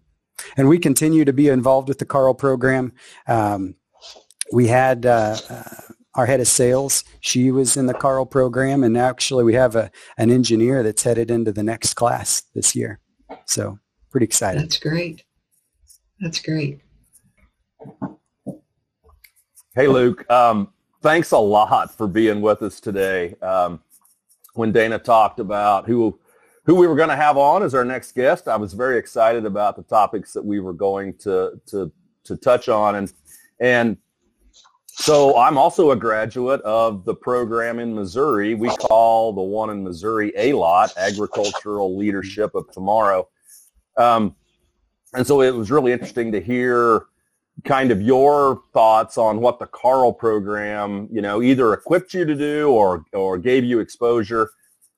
And 0.57 0.67
we 0.67 0.79
continue 0.79 1.25
to 1.25 1.33
be 1.33 1.47
involved 1.47 1.87
with 1.87 1.99
the 1.99 2.05
KARL 2.05 2.33
program. 2.33 2.93
Um, 3.27 3.75
we 4.51 4.67
had 4.67 5.05
uh, 5.05 5.37
uh, 5.49 5.63
our 6.15 6.25
head 6.25 6.39
of 6.39 6.47
sales. 6.47 7.03
She 7.19 7.51
was 7.51 7.77
in 7.77 7.85
the 7.85 7.93
KARL 7.93 8.25
program, 8.25 8.83
and 8.83 8.97
actually 8.97 9.43
we 9.43 9.53
have 9.53 9.75
a, 9.75 9.91
an 10.17 10.31
engineer 10.31 10.83
that's 10.83 11.03
headed 11.03 11.29
into 11.31 11.51
the 11.51 11.63
next 11.63 11.93
class 11.93 12.43
this 12.53 12.75
year. 12.75 12.99
So 13.45 13.79
pretty 14.11 14.25
excited. 14.25 14.61
That's 14.61 14.79
great. 14.79 15.23
That's 16.19 16.41
great. 16.41 16.81
Hey, 19.75 19.87
Luke. 19.87 20.29
Um, 20.29 20.73
thanks 21.01 21.31
a 21.31 21.37
lot 21.37 21.95
for 21.95 22.07
being 22.07 22.41
with 22.41 22.61
us 22.61 22.79
today. 22.79 23.35
Um, 23.41 23.81
when 24.55 24.71
Dana 24.71 24.99
talked 24.99 25.39
about 25.39 25.87
who 25.87 26.19
who 26.65 26.75
we 26.75 26.85
were 26.85 26.95
going 26.95 27.09
to 27.09 27.15
have 27.15 27.37
on 27.37 27.63
as 27.63 27.73
our 27.73 27.85
next 27.85 28.11
guest, 28.11 28.47
I 28.47 28.55
was 28.57 28.73
very 28.73 28.97
excited 28.97 29.45
about 29.45 29.75
the 29.75 29.83
topics 29.83 30.33
that 30.33 30.43
we 30.43 30.59
were 30.59 30.73
going 30.73 31.13
to 31.19 31.59
to 31.67 31.91
to 32.25 32.35
touch 32.35 32.67
on, 32.67 32.95
and 32.95 33.13
and 33.59 33.97
so 34.99 35.37
I'm 35.37 35.57
also 35.57 35.91
a 35.91 35.95
graduate 35.95 36.61
of 36.61 37.05
the 37.05 37.15
program 37.15 37.79
in 37.79 37.95
Missouri. 37.95 38.53
We 38.53 38.67
call 38.67 39.31
the 39.31 39.41
one 39.41 39.69
in 39.69 39.81
Missouri 39.81 40.33
ALOT, 40.37 40.95
Agricultural 40.97 41.97
Leadership 41.97 42.53
of 42.53 42.69
Tomorrow. 42.71 43.29
Um, 43.97 44.35
and 45.13 45.25
so 45.25 45.41
it 45.41 45.55
was 45.55 45.71
really 45.71 45.93
interesting 45.93 46.33
to 46.33 46.41
hear 46.41 47.05
kind 47.63 47.91
of 47.91 48.01
your 48.01 48.61
thoughts 48.73 49.17
on 49.17 49.39
what 49.39 49.57
the 49.57 49.67
KARL 49.67 50.11
program, 50.11 51.07
you 51.09 51.21
know, 51.21 51.41
either 51.41 51.71
equipped 51.73 52.13
you 52.13 52.25
to 52.25 52.35
do 52.35 52.69
or 52.69 53.05
or 53.13 53.37
gave 53.37 53.63
you 53.63 53.79
exposure. 53.79 54.51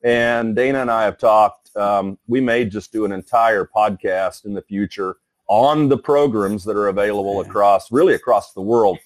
And 0.03 0.55
Dana 0.55 0.81
and 0.81 0.91
I 0.91 1.03
have 1.03 1.19
talked. 1.19 1.75
Um, 1.77 2.17
we 2.27 2.41
may 2.41 2.65
just 2.65 2.91
do 2.91 3.05
an 3.05 3.11
entire 3.11 3.65
podcast 3.65 4.45
in 4.45 4.53
the 4.53 4.63
future 4.63 5.17
on 5.47 5.89
the 5.89 5.97
programs 5.97 6.63
that 6.63 6.75
are 6.75 6.87
available 6.87 7.41
across, 7.41 7.91
really 7.91 8.15
across 8.15 8.53
the 8.53 8.61
world. 8.61 8.97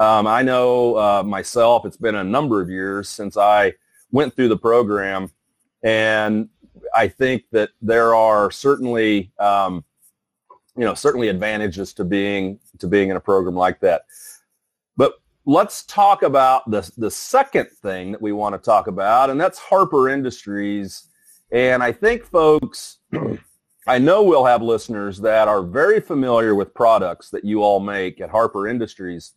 Um, 0.00 0.26
I 0.26 0.40
know 0.40 0.96
uh, 0.96 1.22
myself, 1.22 1.84
it's 1.84 1.98
been 1.98 2.14
a 2.14 2.24
number 2.24 2.62
of 2.62 2.70
years 2.70 3.06
since 3.06 3.36
I 3.36 3.74
went 4.10 4.34
through 4.34 4.48
the 4.48 4.56
program, 4.56 5.30
and 5.82 6.48
I 6.96 7.06
think 7.06 7.44
that 7.52 7.68
there 7.82 8.14
are 8.14 8.50
certainly, 8.50 9.30
um, 9.38 9.84
you 10.74 10.86
know, 10.86 10.94
certainly 10.94 11.28
advantages 11.28 11.92
to 11.94 12.04
being 12.04 12.58
to 12.78 12.88
being 12.88 13.10
in 13.10 13.16
a 13.16 13.20
program 13.20 13.54
like 13.54 13.78
that. 13.80 14.06
But 14.96 15.20
let's 15.44 15.84
talk 15.84 16.22
about 16.22 16.70
the 16.70 16.90
the 16.96 17.10
second 17.10 17.68
thing 17.82 18.12
that 18.12 18.22
we 18.22 18.32
want 18.32 18.54
to 18.54 18.58
talk 18.58 18.86
about, 18.86 19.28
and 19.28 19.38
that's 19.38 19.58
Harper 19.58 20.08
Industries. 20.08 21.08
And 21.52 21.82
I 21.82 21.92
think 21.92 22.24
folks, 22.24 23.00
I 23.86 23.98
know 23.98 24.22
we'll 24.22 24.46
have 24.46 24.62
listeners 24.62 25.18
that 25.18 25.46
are 25.46 25.62
very 25.62 26.00
familiar 26.00 26.54
with 26.54 26.72
products 26.72 27.28
that 27.30 27.44
you 27.44 27.62
all 27.62 27.80
make 27.80 28.22
at 28.22 28.30
Harper 28.30 28.66
Industries. 28.66 29.34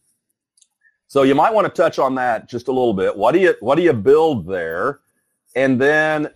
So 1.14 1.22
you 1.22 1.36
might 1.36 1.54
want 1.54 1.66
to 1.66 1.72
touch 1.72 2.00
on 2.00 2.16
that 2.16 2.50
just 2.50 2.70
a 2.70 2.72
little 2.72 2.96
bit. 2.96 3.16
What 3.16 3.34
do 3.34 3.40
you 3.40 3.54
what 3.60 3.76
do 3.76 3.84
you 3.84 3.94
build 3.94 4.48
there? 4.48 5.02
And 5.56 5.80
then 5.80 6.32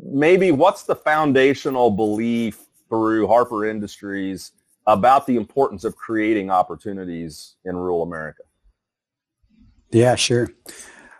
maybe 0.00 0.52
what's 0.52 0.84
the 0.84 0.94
foundational 0.94 1.90
belief 1.90 2.60
through 2.88 3.26
Harper 3.26 3.64
Industries 3.64 4.52
about 4.86 5.26
the 5.26 5.34
importance 5.34 5.82
of 5.82 5.96
creating 5.96 6.48
opportunities 6.48 7.56
in 7.64 7.74
rural 7.74 8.04
America? 8.04 8.44
Yeah, 9.90 10.14
sure. 10.14 10.48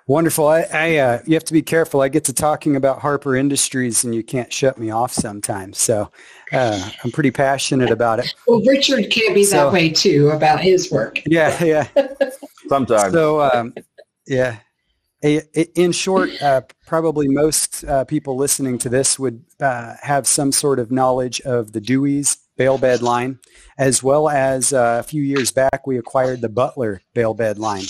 Wonderful. 0.06 0.46
I, 0.46 0.66
I 0.70 0.96
uh, 0.96 1.22
you 1.24 1.32
have 1.32 1.44
to 1.44 1.54
be 1.54 1.62
careful. 1.62 2.02
I 2.02 2.08
get 2.08 2.24
to 2.24 2.34
talking 2.34 2.76
about 2.76 3.00
Harper 3.00 3.36
Industries, 3.36 4.04
and 4.04 4.14
you 4.14 4.22
can't 4.22 4.52
shut 4.52 4.76
me 4.78 4.90
off 4.90 5.12
sometimes. 5.12 5.78
So 5.78 6.10
uh, 6.52 6.90
I'm 7.02 7.10
pretty 7.10 7.30
passionate 7.30 7.90
about 7.90 8.18
it. 8.18 8.34
Well, 8.46 8.62
Richard 8.66 9.10
can't 9.10 9.34
be 9.34 9.44
so, 9.44 9.56
that 9.56 9.72
way 9.72 9.88
too 9.88 10.28
about 10.28 10.60
his 10.60 10.90
work. 10.90 11.22
Yeah, 11.26 11.62
yeah. 11.64 11.88
Sometimes. 12.68 13.12
So 13.14 13.40
um, 13.40 13.74
yeah. 14.26 14.58
In 15.22 15.92
short, 15.92 16.30
uh, 16.42 16.60
probably 16.86 17.28
most 17.28 17.82
uh, 17.84 18.04
people 18.04 18.36
listening 18.36 18.76
to 18.78 18.90
this 18.90 19.18
would 19.18 19.42
uh, 19.58 19.94
have 20.02 20.26
some 20.26 20.52
sort 20.52 20.78
of 20.78 20.90
knowledge 20.90 21.40
of 21.42 21.72
the 21.72 21.80
DewEze 21.80 22.36
bale 22.58 22.76
bed 22.76 23.00
line, 23.00 23.38
as 23.78 24.02
well 24.02 24.28
as 24.28 24.74
uh, 24.74 24.98
a 25.00 25.02
few 25.02 25.22
years 25.22 25.50
back 25.50 25.86
we 25.86 25.96
acquired 25.96 26.42
the 26.42 26.50
Butler 26.50 27.00
bale 27.14 27.32
bed 27.32 27.58
line. 27.58 27.84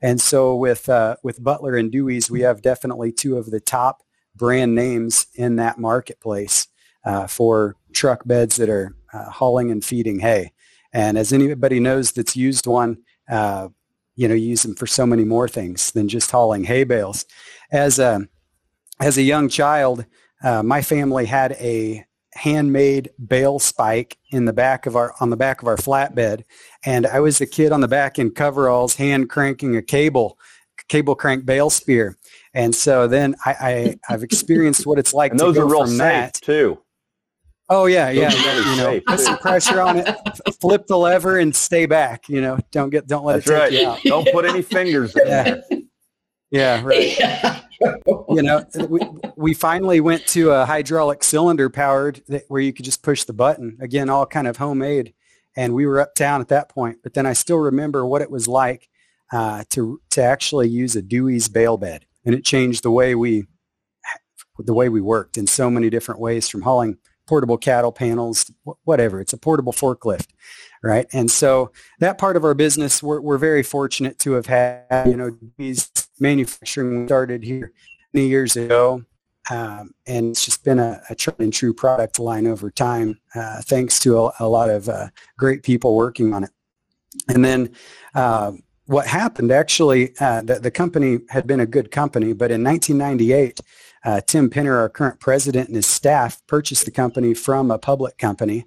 And 0.00 0.20
so 0.20 0.54
with 0.54 0.88
uh, 0.88 1.16
with 1.22 1.42
Butler 1.42 1.76
and 1.76 1.92
DewEze, 1.92 2.30
we 2.30 2.42
have 2.42 2.62
definitely 2.62 3.12
two 3.12 3.36
of 3.36 3.50
the 3.50 3.60
top 3.60 4.02
brand 4.34 4.74
names 4.74 5.26
in 5.34 5.56
that 5.56 5.78
marketplace 5.78 6.68
uh, 7.04 7.26
for 7.26 7.74
truck 7.92 8.26
beds 8.26 8.56
that 8.56 8.68
are 8.68 8.94
uh, 9.12 9.30
hauling 9.30 9.70
and 9.70 9.84
feeding 9.84 10.20
hay. 10.20 10.52
And 10.92 11.18
as 11.18 11.32
anybody 11.32 11.80
knows 11.80 12.12
that's 12.12 12.36
used 12.36 12.66
one, 12.66 12.98
uh, 13.28 13.68
you 14.14 14.28
know, 14.28 14.34
you 14.34 14.50
use 14.50 14.62
them 14.62 14.74
for 14.74 14.86
so 14.86 15.06
many 15.06 15.24
more 15.24 15.48
things 15.48 15.90
than 15.92 16.08
just 16.08 16.30
hauling 16.30 16.64
hay 16.64 16.84
bales. 16.84 17.24
As 17.70 17.98
a 17.98 18.28
as 19.00 19.16
a 19.16 19.22
young 19.22 19.48
child, 19.48 20.06
uh, 20.42 20.62
my 20.62 20.82
family 20.82 21.26
had 21.26 21.52
a 21.52 22.04
handmade 22.38 23.10
bale 23.26 23.58
spike 23.58 24.16
in 24.30 24.44
the 24.44 24.52
back 24.52 24.86
of 24.86 24.96
our 24.96 25.12
on 25.20 25.30
the 25.30 25.36
back 25.36 25.60
of 25.62 25.68
our 25.68 25.76
flatbed. 25.76 26.44
And 26.84 27.06
i 27.06 27.20
was 27.20 27.40
a 27.40 27.46
kid 27.46 27.72
on 27.72 27.80
the 27.80 27.88
back 27.88 28.18
in 28.18 28.30
coveralls 28.30 28.94
hand 28.96 29.28
cranking 29.28 29.76
a 29.76 29.82
cable 29.82 30.38
cable 30.88 31.14
crank 31.14 31.44
bale 31.44 31.68
spear. 31.70 32.16
And 32.54 32.74
so 32.74 33.06
then 33.08 33.34
i, 33.44 33.50
I 33.60 33.96
have 34.12 34.22
experienced 34.22 34.86
what 34.86 34.98
it's 34.98 35.12
like 35.12 35.32
and 35.32 35.38
to 35.40 35.46
those 35.46 35.56
go 35.56 35.62
are 35.62 35.66
real 35.70 35.80
from 35.82 35.90
safe 35.90 35.98
that 35.98 36.34
too. 36.34 36.78
Oh 37.70 37.84
yeah 37.86 38.08
yeah 38.08 38.30
you 38.32 38.76
know 38.76 39.00
put 39.06 39.20
some 39.20 39.36
pressure 39.38 39.80
on 39.82 39.98
it 39.98 40.08
flip 40.60 40.86
the 40.86 40.96
lever 40.96 41.38
and 41.38 41.54
stay 41.54 41.84
back 41.86 42.26
you 42.28 42.40
know 42.40 42.58
don't 42.70 42.88
get 42.90 43.06
don't 43.06 43.24
let 43.26 43.44
That's 43.44 43.50
it 43.50 43.50
take 43.50 43.60
right. 43.60 43.72
you 43.72 43.88
out. 43.88 44.24
Don't 44.24 44.32
put 44.32 44.44
any 44.46 44.62
fingers 44.62 45.14
in 45.16 45.26
Yeah. 45.26 45.42
there. 45.42 45.62
yeah 46.50 46.82
right 46.82 47.62
you 47.80 48.42
know, 48.42 48.64
we, 48.88 49.00
we 49.36 49.54
finally 49.54 50.00
went 50.00 50.26
to 50.28 50.50
a 50.50 50.66
hydraulic 50.66 51.22
cylinder 51.22 51.70
powered 51.70 52.22
that, 52.28 52.44
where 52.48 52.60
you 52.60 52.72
could 52.72 52.84
just 52.84 53.02
push 53.02 53.24
the 53.24 53.32
button. 53.32 53.78
Again, 53.80 54.08
all 54.08 54.26
kind 54.26 54.46
of 54.46 54.56
homemade. 54.56 55.14
And 55.56 55.74
we 55.74 55.86
were 55.86 56.00
uptown 56.00 56.40
at 56.40 56.48
that 56.48 56.68
point. 56.68 56.98
But 57.02 57.14
then 57.14 57.26
I 57.26 57.32
still 57.32 57.56
remember 57.56 58.06
what 58.06 58.22
it 58.22 58.30
was 58.30 58.46
like 58.46 58.88
uh, 59.32 59.64
to 59.70 60.00
to 60.10 60.22
actually 60.22 60.68
use 60.68 60.96
a 60.96 61.02
DewEze 61.02 61.52
bale 61.52 61.76
bed, 61.76 62.06
and 62.24 62.34
it 62.34 62.44
changed 62.44 62.82
the 62.82 62.90
way 62.90 63.14
we 63.14 63.46
the 64.58 64.74
way 64.74 64.88
we 64.88 65.00
worked 65.00 65.36
in 65.36 65.46
so 65.46 65.70
many 65.70 65.90
different 65.90 66.20
ways, 66.20 66.48
from 66.48 66.62
hauling 66.62 66.98
portable 67.26 67.58
cattle 67.58 67.92
panels, 67.92 68.50
whatever. 68.84 69.20
It's 69.20 69.32
a 69.32 69.36
portable 69.36 69.72
forklift, 69.72 70.28
right? 70.82 71.06
And 71.12 71.30
so 71.30 71.72
that 72.00 72.18
part 72.18 72.36
of 72.36 72.44
our 72.44 72.54
business, 72.54 73.02
we're, 73.02 73.20
we're 73.20 73.38
very 73.38 73.62
fortunate 73.62 74.18
to 74.20 74.32
have 74.32 74.46
had. 74.46 75.06
You 75.06 75.16
know, 75.16 75.30
DewEze 75.58 76.07
manufacturing 76.20 77.06
started 77.06 77.42
here 77.42 77.72
many 78.12 78.28
years 78.28 78.56
ago. 78.56 79.02
Um, 79.50 79.94
and 80.06 80.30
it's 80.30 80.44
just 80.44 80.62
been 80.62 80.78
a, 80.78 81.00
a 81.08 81.14
tried 81.14 81.40
and 81.40 81.52
true 81.52 81.72
product 81.72 82.18
line 82.18 82.46
over 82.46 82.70
time, 82.70 83.18
uh, 83.34 83.62
thanks 83.62 83.98
to 84.00 84.26
a, 84.26 84.32
a 84.40 84.48
lot 84.48 84.68
of 84.68 84.88
uh, 84.88 85.08
great 85.38 85.62
people 85.62 85.96
working 85.96 86.34
on 86.34 86.44
it. 86.44 86.50
And 87.28 87.44
then 87.44 87.70
uh, 88.14 88.52
what 88.86 89.06
happened 89.06 89.50
actually, 89.50 90.14
uh, 90.20 90.42
the, 90.42 90.60
the 90.60 90.70
company 90.70 91.20
had 91.30 91.46
been 91.46 91.60
a 91.60 91.66
good 91.66 91.90
company, 91.90 92.32
but 92.32 92.50
in 92.50 92.62
1998, 92.62 93.60
uh, 94.04 94.20
Tim 94.26 94.48
Pinner, 94.48 94.78
our 94.78 94.88
current 94.88 95.20
president 95.20 95.68
and 95.68 95.76
his 95.76 95.86
staff, 95.86 96.40
purchased 96.46 96.84
the 96.84 96.90
company 96.90 97.34
from 97.34 97.70
a 97.70 97.78
public 97.78 98.18
company 98.18 98.66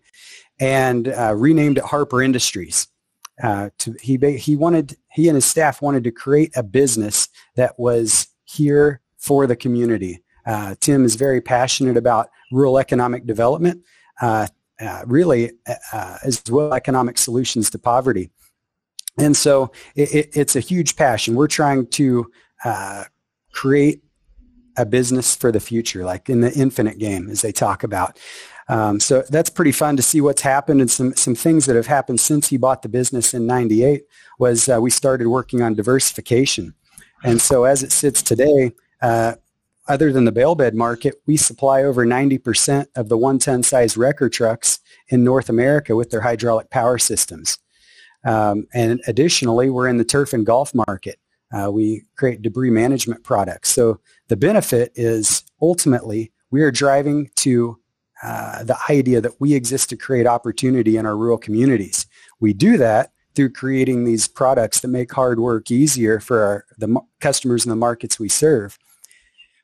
and 0.60 1.08
uh, 1.08 1.34
renamed 1.36 1.78
it 1.78 1.86
Harper 1.86 2.22
Industries. 2.22 2.88
Uh, 3.42 3.70
to, 3.80 3.96
he, 4.02 4.18
he 4.38 4.56
wanted, 4.56 4.98
he 5.12 5.28
and 5.28 5.36
his 5.36 5.46
staff 5.46 5.82
wanted 5.82 6.04
to 6.04 6.12
create 6.12 6.52
a 6.56 6.64
business 6.64 7.28
that 7.56 7.78
was 7.80 8.28
here 8.44 9.02
for 9.18 9.48
the 9.48 9.56
community. 9.56 10.24
Uh, 10.46 10.76
Tim 10.80 11.06
is 11.06 11.16
very 11.16 11.42
passionate 11.42 11.98
about 11.98 12.30
rural 12.52 12.78
economic 12.78 13.26
development, 13.26 13.84
uh, 14.22 14.48
uh, 14.80 15.04
really 15.06 15.52
uh, 15.94 16.18
as 16.24 16.42
well 16.50 16.74
economic 16.74 17.18
solutions 17.18 17.70
to 17.70 17.80
poverty. 17.80 18.30
And 19.18 19.36
so 19.36 19.72
it, 19.96 20.14
it, 20.14 20.30
it's 20.34 20.56
a 20.56 20.60
huge 20.60 20.96
passion. 20.96 21.36
We're 21.36 21.48
trying 21.48 21.88
to 21.88 22.32
uh, 22.64 23.04
create 23.54 24.02
a 24.78 24.86
business 24.86 25.36
for 25.36 25.52
the 25.52 25.60
future, 25.60 26.06
like 26.06 26.30
in 26.30 26.42
the 26.42 26.52
infinite 26.54 26.98
game, 26.98 27.30
as 27.30 27.42
they 27.42 27.52
talk 27.52 27.84
about. 27.84 28.18
Um, 28.72 29.02
so 29.02 29.22
that's 29.30 29.50
pretty 29.50 29.74
fun 29.74 29.98
to 29.98 30.02
see 30.02 30.22
what's 30.22 30.42
happened 30.42 30.80
and 30.80 30.90
some, 30.90 31.14
some 31.14 31.36
things 31.36 31.66
that 31.66 31.76
have 31.76 31.88
happened 31.88 32.22
since 32.22 32.48
he 32.48 32.56
bought 32.56 32.84
the 32.84 32.88
business 32.88 33.34
in 33.34 33.46
98 33.46 34.04
was 34.40 34.70
uh, 34.70 34.80
we 34.80 34.90
started 34.90 35.28
working 35.28 35.62
on 35.62 35.74
diversification. 35.74 36.74
And 37.22 37.42
so 37.42 37.66
as 37.66 37.84
it 37.84 37.92
sits 37.92 38.24
today, 38.24 38.72
uh, 39.02 39.34
other 39.90 40.14
than 40.14 40.24
the 40.24 40.32
bale 40.32 40.56
bed 40.56 40.74
market, 40.74 41.16
we 41.28 41.36
supply 41.36 41.84
over 41.84 42.06
90% 42.06 42.88
of 42.96 43.10
the 43.10 43.18
one-ton 43.18 43.62
size 43.64 43.98
wrecker 43.98 44.30
trucks 44.30 44.80
in 45.10 45.22
North 45.22 45.50
America 45.50 45.94
with 45.94 46.10
their 46.10 46.22
hydraulic 46.22 46.70
power 46.70 46.98
systems. 46.98 47.58
Um, 48.24 48.68
and 48.74 49.02
additionally, 49.06 49.70
we're 49.70 49.90
in 49.90 49.98
the 49.98 50.06
turf 50.06 50.32
and 50.32 50.46
golf 50.46 50.74
market. 50.74 51.20
Uh, 51.52 51.70
we 51.70 52.06
create 52.16 52.42
debris 52.42 52.70
management 52.70 53.26
products. 53.26 53.68
So 53.68 54.00
the 54.30 54.38
benefit 54.38 54.94
is 54.96 55.44
ultimately 55.62 56.32
we 56.52 56.62
are 56.62 56.72
driving 56.72 57.30
to 57.38 57.81
uh, 58.24 58.64
the 58.64 58.78
idea 58.90 59.22
that 59.22 59.40
we 59.40 59.54
exist 59.54 59.90
to 59.90 59.98
create 59.98 60.28
opportunity 60.28 60.98
in 60.98 61.06
our 61.06 61.18
rural 61.18 61.38
communities. 61.38 62.06
We 62.40 62.54
do 62.54 62.78
that 62.78 63.12
through 63.36 63.52
creating 63.52 64.04
these 64.04 64.28
products 64.28 64.82
that 64.82 64.90
make 64.90 65.12
hard 65.12 65.40
work 65.40 65.72
easier 65.72 66.20
for 66.20 66.44
our, 66.44 66.66
the 66.78 67.00
customers 67.20 67.66
in 67.66 67.70
the 67.70 67.76
markets 67.76 68.20
we 68.20 68.30
serve. 68.30 68.78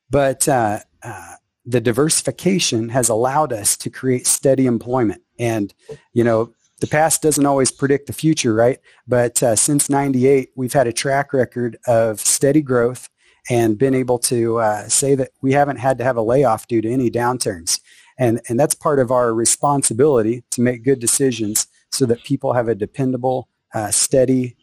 But 0.10 0.48
uh, 0.48 0.80
uh, 1.04 1.34
the 1.66 1.82
diversification 1.82 2.90
has 2.90 3.10
allowed 3.10 3.52
us 3.52 3.76
to 3.78 3.90
create 3.90 4.26
steady 4.26 4.66
employment. 4.66 5.22
And, 5.38 5.74
you 6.14 6.24
know, 6.24 6.54
the 6.80 6.88
past 6.88 7.22
doesn't 7.22 7.46
always 7.46 7.72
predict 7.72 8.08
the 8.08 8.14
future, 8.14 8.54
right? 8.54 8.80
But 9.08 9.42
uh, 9.44 9.56
since 9.56 9.90
98, 9.90 10.52
we've 10.56 10.74
had 10.74 10.88
a 10.88 10.94
track 10.94 11.34
record 11.34 11.78
of 11.88 12.20
steady 12.20 12.62
growth 12.62 13.10
and 13.50 13.78
been 13.78 13.96
able 13.96 14.20
to 14.20 14.58
uh, 14.58 14.88
say 14.88 15.16
that 15.16 15.32
we 15.42 15.54
haven't 15.54 15.78
had 15.78 15.98
to 15.98 16.04
have 16.04 16.18
a 16.18 16.22
layoff 16.22 16.68
due 16.68 16.82
to 16.82 16.92
any 16.92 17.10
downturns. 17.10 17.80
And, 18.20 18.42
and 18.48 18.60
that's 18.60 18.76
part 18.76 19.00
of 19.00 19.12
our 19.12 19.34
responsibility 19.34 20.44
to 20.52 20.62
make 20.62 20.84
good 20.84 21.00
decisions 21.00 21.68
so 21.92 22.06
that 22.06 22.24
people 22.24 22.54
have 22.54 22.68
a 22.68 22.76
dependable, 22.76 23.50
uh, 23.74 23.92
steady 23.92 24.56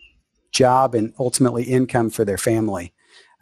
job 0.52 0.94
and 0.94 1.12
ultimately 1.18 1.64
income 1.64 2.10
for 2.10 2.24
their 2.24 2.38
family. 2.38 2.92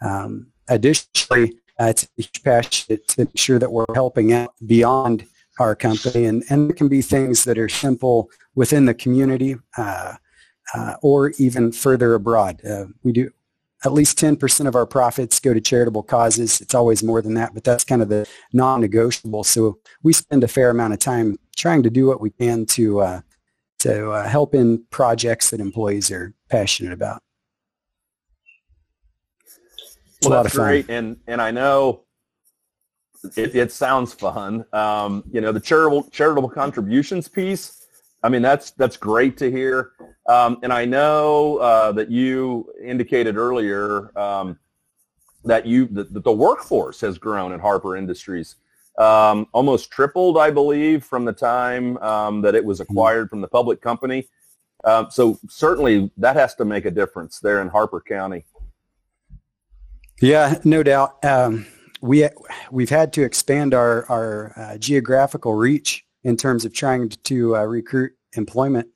Um, 0.01 0.47
additionally, 0.67 1.53
uh, 1.79 1.85
it's 1.85 2.07
a 2.19 2.39
passion 2.41 2.99
to 3.07 3.19
make 3.25 3.37
sure 3.37 3.59
that 3.59 3.71
we're 3.71 3.85
helping 3.93 4.33
out 4.33 4.53
beyond 4.65 5.25
our 5.59 5.75
company. 5.75 6.25
And, 6.25 6.43
and 6.49 6.71
it 6.71 6.75
can 6.75 6.87
be 6.87 7.01
things 7.01 7.43
that 7.45 7.57
are 7.57 7.69
simple 7.69 8.29
within 8.55 8.85
the 8.85 8.93
community 8.93 9.55
uh, 9.77 10.15
uh, 10.73 10.95
or 11.01 11.31
even 11.37 11.71
further 11.71 12.13
abroad. 12.13 12.61
Uh, 12.65 12.85
we 13.03 13.11
do 13.11 13.31
at 13.85 13.93
least 13.93 14.17
10% 14.17 14.67
of 14.67 14.75
our 14.75 14.85
profits 14.85 15.39
go 15.39 15.53
to 15.53 15.59
charitable 15.59 16.03
causes. 16.03 16.61
It's 16.61 16.73
always 16.73 17.03
more 17.03 17.21
than 17.21 17.33
that, 17.35 17.53
but 17.53 17.63
that's 17.63 17.83
kind 17.83 18.01
of 18.01 18.09
the 18.09 18.27
non-negotiable. 18.53 19.43
So 19.43 19.79
we 20.03 20.13
spend 20.13 20.43
a 20.43 20.47
fair 20.47 20.69
amount 20.69 20.93
of 20.93 20.99
time 20.99 21.37
trying 21.55 21.83
to 21.83 21.89
do 21.89 22.07
what 22.07 22.21
we 22.21 22.29
can 22.29 22.65
to 22.67 23.01
uh, 23.01 23.21
to 23.79 24.11
uh, 24.11 24.27
help 24.27 24.55
in 24.55 24.85
projects 24.91 25.49
that 25.49 25.59
employees 25.59 26.09
are 26.09 26.33
passionate 26.49 26.93
about. 26.93 27.21
It's 30.17 30.27
well, 30.27 30.41
that's 30.41 30.55
great, 30.55 30.89
and 30.89 31.17
and 31.27 31.41
I 31.41 31.51
know 31.51 32.05
it, 33.35 33.55
it 33.55 33.71
sounds 33.71 34.13
fun. 34.13 34.65
Um, 34.71 35.23
you 35.31 35.41
know, 35.41 35.51
the 35.51 35.59
charitable 35.59 36.03
charitable 36.11 36.49
contributions 36.49 37.27
piece. 37.27 37.82
I 38.23 38.29
mean, 38.29 38.41
that's 38.41 38.71
that's 38.71 38.97
great 38.97 39.37
to 39.37 39.51
hear. 39.51 39.91
Um, 40.27 40.57
and 40.63 40.71
I 40.71 40.85
know 40.85 41.57
uh, 41.57 41.91
that 41.91 42.09
you 42.09 42.73
indicated 42.81 43.35
earlier 43.35 44.17
um, 44.17 44.57
that 45.43 45.65
you 45.65 45.87
that 45.87 46.23
the 46.23 46.31
workforce 46.31 47.01
has 47.01 47.17
grown 47.17 47.51
at 47.51 47.59
Harper 47.59 47.97
Industries, 47.97 48.55
um, 48.97 49.47
almost 49.51 49.91
tripled, 49.91 50.37
I 50.37 50.51
believe, 50.51 51.03
from 51.03 51.25
the 51.25 51.33
time 51.33 51.97
um, 51.97 52.41
that 52.41 52.55
it 52.55 52.63
was 52.63 52.79
mm-hmm. 52.79 52.93
acquired 52.93 53.29
from 53.29 53.41
the 53.41 53.47
public 53.47 53.81
company. 53.81 54.27
Um, 54.85 55.07
so 55.11 55.37
certainly 55.49 56.09
that 56.17 56.35
has 56.35 56.55
to 56.55 56.65
make 56.65 56.85
a 56.85 56.91
difference 56.91 57.39
there 57.39 57.61
in 57.61 57.67
Harper 57.67 58.01
County. 58.01 58.45
Yeah, 60.21 60.59
no 60.63 60.83
doubt. 60.83 61.23
Um, 61.23 61.65
we 62.01 62.27
we've 62.71 62.89
had 62.89 63.11
to 63.13 63.23
expand 63.23 63.73
our 63.73 64.05
our 64.09 64.53
uh, 64.55 64.77
geographical 64.77 65.53
reach 65.53 66.02
in 66.23 66.37
terms 66.37 66.65
of 66.65 66.73
trying 66.73 67.09
to 67.09 67.55
uh, 67.55 67.63
recruit 67.63 68.13
employment, 68.35 68.87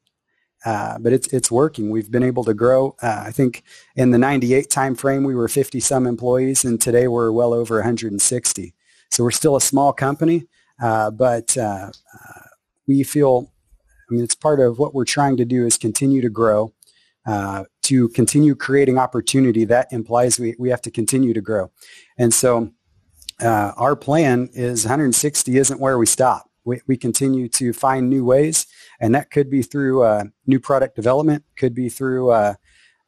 uh, 0.66 0.98
but 1.00 1.14
it's 1.14 1.28
it's 1.28 1.52
working. 1.52 1.90
We've 1.90 2.12
been 2.12 2.24
able 2.24 2.44
to 2.46 2.54
grow. 2.54 2.96
Uh, 3.02 3.24
I 3.26 3.32
think 3.32 3.64
in 3.96 4.12
the 4.12 4.18
'98 4.18 4.70
timeframe 4.70 5.26
we 5.26 5.36
were 5.36 5.48
50 5.48 5.80
some 5.80 6.08
employees, 6.08 6.66
and 6.66 6.80
today 6.80 7.08
we're 7.08 7.32
well 7.32 7.54
over 7.54 7.76
160. 7.76 8.74
So 9.10 9.24
we're 9.24 9.32
still 9.32 9.56
a 9.56 9.62
small 9.62 9.94
company, 9.94 10.48
uh, 10.82 11.12
but 11.12 11.58
uh, 11.58 11.92
we 12.88 13.04
feel. 13.04 13.52
I 14.10 14.14
mean, 14.14 14.24
it's 14.24 14.36
part 14.36 14.62
of 14.62 14.80
what 14.80 14.96
we're 14.96 15.04
trying 15.04 15.36
to 15.36 15.44
do 15.44 15.66
is 15.66 15.78
continue 15.78 16.22
to 16.22 16.30
grow 16.30 16.74
uh, 17.28 17.66
to 17.84 18.08
continue 18.10 18.56
creating 18.56 18.98
opportunity, 18.98 19.66
that 19.66 19.92
implies 19.92 20.40
we, 20.40 20.56
we 20.58 20.70
have 20.70 20.82
to 20.82 20.90
continue 20.90 21.34
to 21.34 21.42
grow. 21.42 21.70
And 22.18 22.34
so 22.34 22.72
uh, 23.42 23.74
our 23.76 23.96
plan 23.98 24.50
is 24.54 24.86
160 24.86 25.58
isn't 25.58 25.80
where 25.80 25.98
we 25.98 26.06
stop. 26.06 26.47
We, 26.68 26.82
we 26.88 26.98
continue 26.98 27.48
to 27.50 27.74
find 27.74 28.10
new 28.10 28.24
ways, 28.26 28.68
and 29.00 29.16
that 29.16 29.32
could 29.32 29.50
be 29.50 29.62
through 29.62 30.04
uh, 30.04 30.26
new 30.46 30.60
product 30.60 30.96
development, 30.96 31.44
could 31.56 31.74
be 31.74 31.90
through 31.90 32.32
uh, 32.32 32.54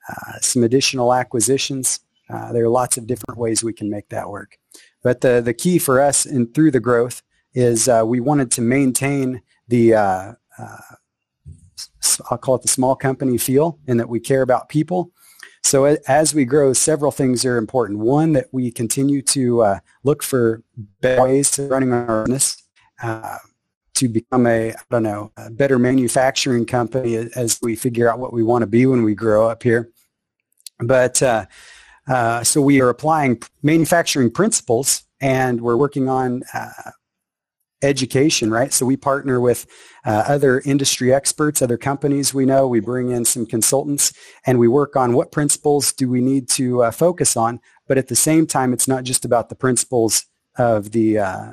uh, 0.10 0.34
some 0.42 0.64
additional 0.64 1.14
acquisitions. 1.14 2.00
there 2.30 2.64
are 2.64 2.70
lots 2.70 2.98
of 2.98 3.06
different 3.06 3.40
ways 3.40 3.64
we 3.64 3.74
can 3.74 3.90
make 3.90 4.10
that 4.10 4.30
work. 4.30 4.58
But 5.04 5.22
the, 5.22 5.42
the 5.42 5.54
key 5.54 5.78
for 5.78 6.02
us 6.02 6.26
and 6.26 6.54
through 6.54 6.72
the 6.72 6.80
growth 6.80 7.22
is 7.54 7.90
we 8.06 8.20
wanted 8.20 8.52
to 8.52 8.62
maintain 8.62 9.42
the 9.68 9.94
I'll 12.30 12.38
call 12.38 12.56
it 12.56 12.62
the 12.62 12.68
small 12.68 12.96
company 12.96 13.38
feel 13.38 13.80
and 13.88 14.00
that 14.00 14.10
we 14.10 14.20
care 14.20 14.42
about 14.42 14.70
people. 14.70 15.12
So 15.64 15.86
as 16.08 16.34
we 16.34 16.46
grow, 16.46 16.74
several 16.74 17.12
things 17.12 17.46
are 17.46 17.58
important. 17.58 18.00
One, 18.00 18.34
that 18.34 18.48
we 18.52 18.72
continue 18.72 19.22
to 19.24 19.62
uh, 19.62 19.80
look 20.04 20.24
for 20.24 20.64
better 21.02 21.24
ways 21.24 21.52
to 21.52 21.68
running 21.68 21.92
our 21.92 22.24
business, 22.24 22.64
uh, 23.04 23.38
to 24.00 24.08
become 24.08 24.48
a, 24.48 24.72
I 24.72 24.76
don't 24.90 25.04
know, 25.04 25.32
a 25.36 25.50
better 25.50 25.78
manufacturing 25.78 26.66
company 26.66 27.16
as 27.16 27.60
we 27.62 27.76
figure 27.76 28.10
out 28.10 28.20
what 28.20 28.34
we 28.34 28.44
want 28.44 28.64
to 28.64 28.68
be 28.68 28.86
when 28.86 29.04
we 29.04 29.14
grow 29.14 29.50
up 29.50 29.62
here. 29.64 29.92
But 30.80 31.22
uh, 31.22 31.46
uh 32.08 32.44
so 32.44 32.62
we 32.62 32.82
are 32.82 32.90
applying 32.90 33.42
manufacturing 33.62 34.32
principles 34.32 35.04
and 35.20 35.60
we're 35.62 35.76
working 35.76 36.08
on 36.08 36.44
uh, 36.54 36.92
education, 37.82 38.52
right? 38.52 38.74
So 38.74 38.86
we 38.86 38.98
partner 38.98 39.40
with 39.40 39.66
uh, 40.06 40.24
other 40.28 40.62
industry 40.66 41.14
experts, 41.14 41.62
other 41.62 41.78
companies 41.78 42.34
we 42.34 42.46
know. 42.46 42.68
We 42.68 42.80
bring 42.80 43.12
in 43.12 43.26
some 43.26 43.46
consultants 43.46 44.14
and 44.46 44.60
we 44.60 44.68
work 44.68 44.96
on 44.96 45.14
what 45.14 45.32
principles 45.32 45.94
do 45.94 46.10
we 46.10 46.22
need 46.22 46.50
to 46.50 46.84
uh, 46.84 46.92
focus 46.92 47.38
on. 47.38 47.60
But 47.88 47.98
at 47.98 48.08
the 48.08 48.16
same 48.16 48.48
time, 48.48 48.74
it's 48.74 48.88
not 48.88 49.04
just 49.04 49.26
about 49.26 49.50
the 49.50 49.56
principles 49.56 50.26
of 50.60 50.92
the 50.92 51.18
uh, 51.18 51.52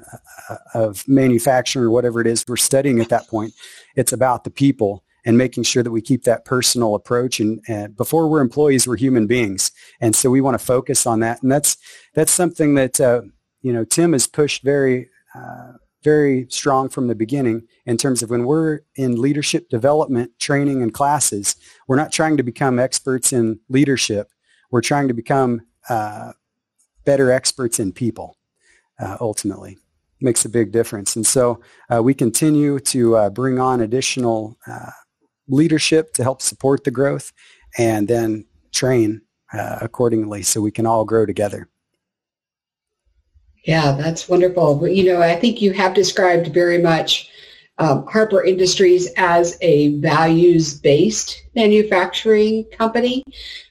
uh 0.50 0.56
of 0.74 1.08
manufacturing 1.08 1.86
or 1.86 1.90
whatever 1.90 2.20
it 2.20 2.26
is 2.26 2.44
we're 2.46 2.56
studying 2.56 3.00
at 3.00 3.08
that 3.08 3.26
point. 3.28 3.54
It's 3.94 4.12
about 4.12 4.44
the 4.44 4.50
people 4.50 5.02
and 5.24 5.38
making 5.38 5.64
sure 5.64 5.82
that 5.82 5.90
we 5.90 6.02
keep 6.02 6.24
that 6.24 6.44
personal 6.44 6.94
approach. 6.94 7.40
And, 7.40 7.60
and 7.66 7.96
before 7.96 8.28
we're 8.28 8.40
employees, 8.40 8.86
we're 8.86 8.96
human 8.96 9.26
beings, 9.26 9.70
and 10.00 10.14
so 10.14 10.28
we 10.28 10.42
want 10.42 10.58
to 10.58 10.64
focus 10.64 11.06
on 11.06 11.20
that. 11.20 11.42
And 11.42 11.50
that's 11.50 11.78
that's 12.14 12.32
something 12.32 12.74
that 12.74 13.00
uh, 13.00 13.22
you 13.62 13.72
know 13.72 13.84
Tim 13.84 14.12
has 14.12 14.26
pushed 14.26 14.62
very 14.62 15.08
uh, 15.34 15.72
very 16.06 16.46
strong 16.50 16.88
from 16.88 17.08
the 17.08 17.16
beginning 17.16 17.66
in 17.84 17.96
terms 17.96 18.22
of 18.22 18.30
when 18.30 18.44
we're 18.44 18.80
in 18.94 19.20
leadership 19.20 19.68
development 19.68 20.30
training 20.38 20.80
and 20.80 20.94
classes, 20.94 21.56
we're 21.88 21.96
not 21.96 22.12
trying 22.12 22.36
to 22.36 22.44
become 22.44 22.78
experts 22.78 23.32
in 23.32 23.58
leadership. 23.68 24.30
We're 24.70 24.82
trying 24.82 25.08
to 25.08 25.14
become 25.14 25.62
uh, 25.88 26.32
better 27.04 27.32
experts 27.32 27.80
in 27.80 27.92
people, 27.92 28.35
uh, 28.98 29.16
ultimately. 29.20 29.78
Makes 30.20 30.44
a 30.44 30.48
big 30.48 30.72
difference. 30.72 31.14
And 31.16 31.26
so 31.26 31.60
uh, 31.90 32.02
we 32.02 32.14
continue 32.14 32.78
to 32.80 33.16
uh, 33.16 33.30
bring 33.30 33.58
on 33.58 33.80
additional 33.80 34.56
uh, 34.66 34.90
leadership 35.48 36.14
to 36.14 36.22
help 36.22 36.40
support 36.40 36.84
the 36.84 36.90
growth 36.90 37.32
and 37.76 38.08
then 38.08 38.46
train 38.72 39.20
uh, 39.52 39.78
accordingly 39.80 40.42
so 40.42 40.60
we 40.60 40.70
can 40.70 40.86
all 40.86 41.04
grow 41.04 41.26
together. 41.26 41.68
Yeah, 43.64 43.92
that's 43.92 44.28
wonderful. 44.28 44.86
You 44.86 45.04
know, 45.04 45.22
I 45.22 45.34
think 45.34 45.60
you 45.60 45.72
have 45.72 45.92
described 45.92 46.54
very 46.54 46.78
much 46.78 47.30
um, 47.78 48.06
Harper 48.06 48.42
Industries 48.42 49.08
as 49.16 49.58
a 49.60 49.98
values-based 49.98 51.42
manufacturing 51.54 52.64
company, 52.78 53.22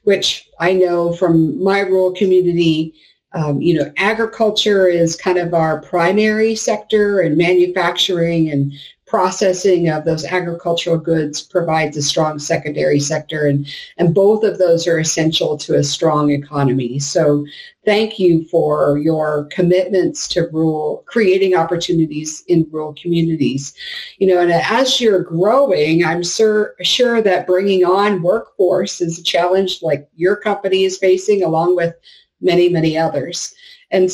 which 0.03 0.49
I 0.59 0.73
know 0.73 1.13
from 1.13 1.63
my 1.63 1.79
rural 1.79 2.11
community, 2.11 2.93
um, 3.35 3.61
you 3.61 3.73
know, 3.73 3.91
agriculture 3.97 4.87
is 4.87 5.17
kind 5.17 5.37
of 5.37 5.53
our 5.53 5.81
primary 5.81 6.55
sector 6.55 7.19
and 7.19 7.37
manufacturing 7.37 8.49
and 8.49 8.73
processing 9.05 9.87
of 9.87 10.03
those 10.03 10.25
agricultural 10.25 10.97
goods 10.97 11.41
provides 11.41 11.95
a 11.95 12.01
strong 12.01 12.39
secondary 12.39 12.99
sector 12.99 13.45
and, 13.45 13.67
and 13.97 14.15
both 14.15 14.43
of 14.43 14.57
those 14.57 14.87
are 14.87 14.97
essential 14.97 15.57
to 15.57 15.75
a 15.75 15.83
strong 15.83 16.31
economy. 16.31 16.97
So 16.97 17.45
thank 17.85 18.17
you 18.17 18.45
for 18.45 18.97
your 18.97 19.45
commitments 19.51 20.27
to 20.29 20.47
rural, 20.51 21.03
creating 21.05 21.55
opportunities 21.55 22.43
in 22.47 22.67
rural 22.71 22.95
communities. 22.99 23.75
You 24.17 24.27
know, 24.27 24.41
and 24.41 24.51
as 24.51 24.99
you're 24.99 25.23
growing, 25.23 26.03
I'm 26.03 26.23
sure, 26.23 26.73
sure 26.81 27.21
that 27.21 27.45
bringing 27.45 27.85
on 27.85 28.23
workforce 28.23 29.01
is 29.01 29.19
a 29.19 29.23
challenge 29.23 29.83
like 29.83 30.09
your 30.15 30.35
company 30.35 30.83
is 30.83 30.97
facing 30.97 31.43
along 31.43 31.75
with 31.75 31.93
many, 32.41 32.69
many 32.69 32.97
others. 32.97 33.53
And 33.91 34.11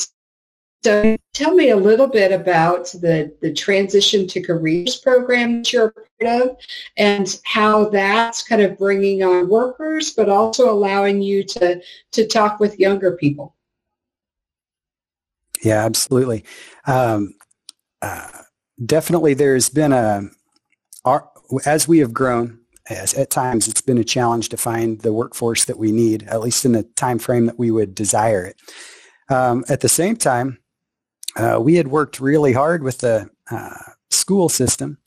so 0.84 1.16
tell 1.34 1.54
me 1.54 1.70
a 1.70 1.76
little 1.76 2.08
bit 2.08 2.32
about 2.32 2.86
the, 2.88 3.36
the 3.42 3.54
transition 3.54 4.28
to 4.28 4.42
careers 4.42 4.98
program 4.98 5.60
that 5.60 5.72
you're 5.72 5.88
a 5.88 6.24
part 6.24 6.42
of 6.42 6.58
and 6.98 7.40
how 7.46 7.90
that's 7.90 8.42
kind 8.42 8.62
of 8.62 8.78
bringing 8.78 9.24
on 9.24 9.48
workers, 9.48 10.12
but 10.12 10.28
also 10.30 10.72
allowing 10.72 11.22
you 11.22 11.44
to, 11.44 11.82
to 12.12 12.28
talk 12.28 12.60
with 12.60 12.80
younger 12.80 13.12
people. 13.12 13.56
Yeah, 15.64 15.86
absolutely. 15.86 16.44
Um, 16.88 17.36
uh, 18.02 18.28
definitely 18.84 19.36
there's 19.36 19.70
been 19.70 19.94
a, 19.94 20.24
our, 21.06 21.30
as 21.66 21.88
we 21.88 22.00
have 22.00 22.14
grown, 22.14 22.61
at 22.92 23.30
times 23.30 23.68
it's 23.68 23.82
been 23.82 23.98
a 23.98 24.04
challenge 24.04 24.50
to 24.50 24.58
find 24.58 25.00
the 25.02 25.14
workforce 25.14 25.66
that 25.66 25.78
we 25.78 25.92
need, 25.92 26.24
at 26.24 26.42
least 26.42 26.66
in 26.66 26.74
the 26.74 26.84
time 26.84 27.20
frame 27.20 27.46
that 27.46 27.60
we 27.60 27.72
would 27.72 27.96
desire 27.96 28.46
it. 28.46 28.62
Um, 29.30 29.64
at 29.70 29.82
the 29.82 29.90
same 29.90 30.16
time, 30.16 30.60
uh, 31.38 31.60
we 31.62 31.76
had 31.76 31.88
worked 31.88 32.20
really 32.20 32.54
hard 32.54 32.84
with 32.84 33.00
the 33.00 33.30
uh, 33.50 33.78
school 34.10 34.50
system 34.50 34.98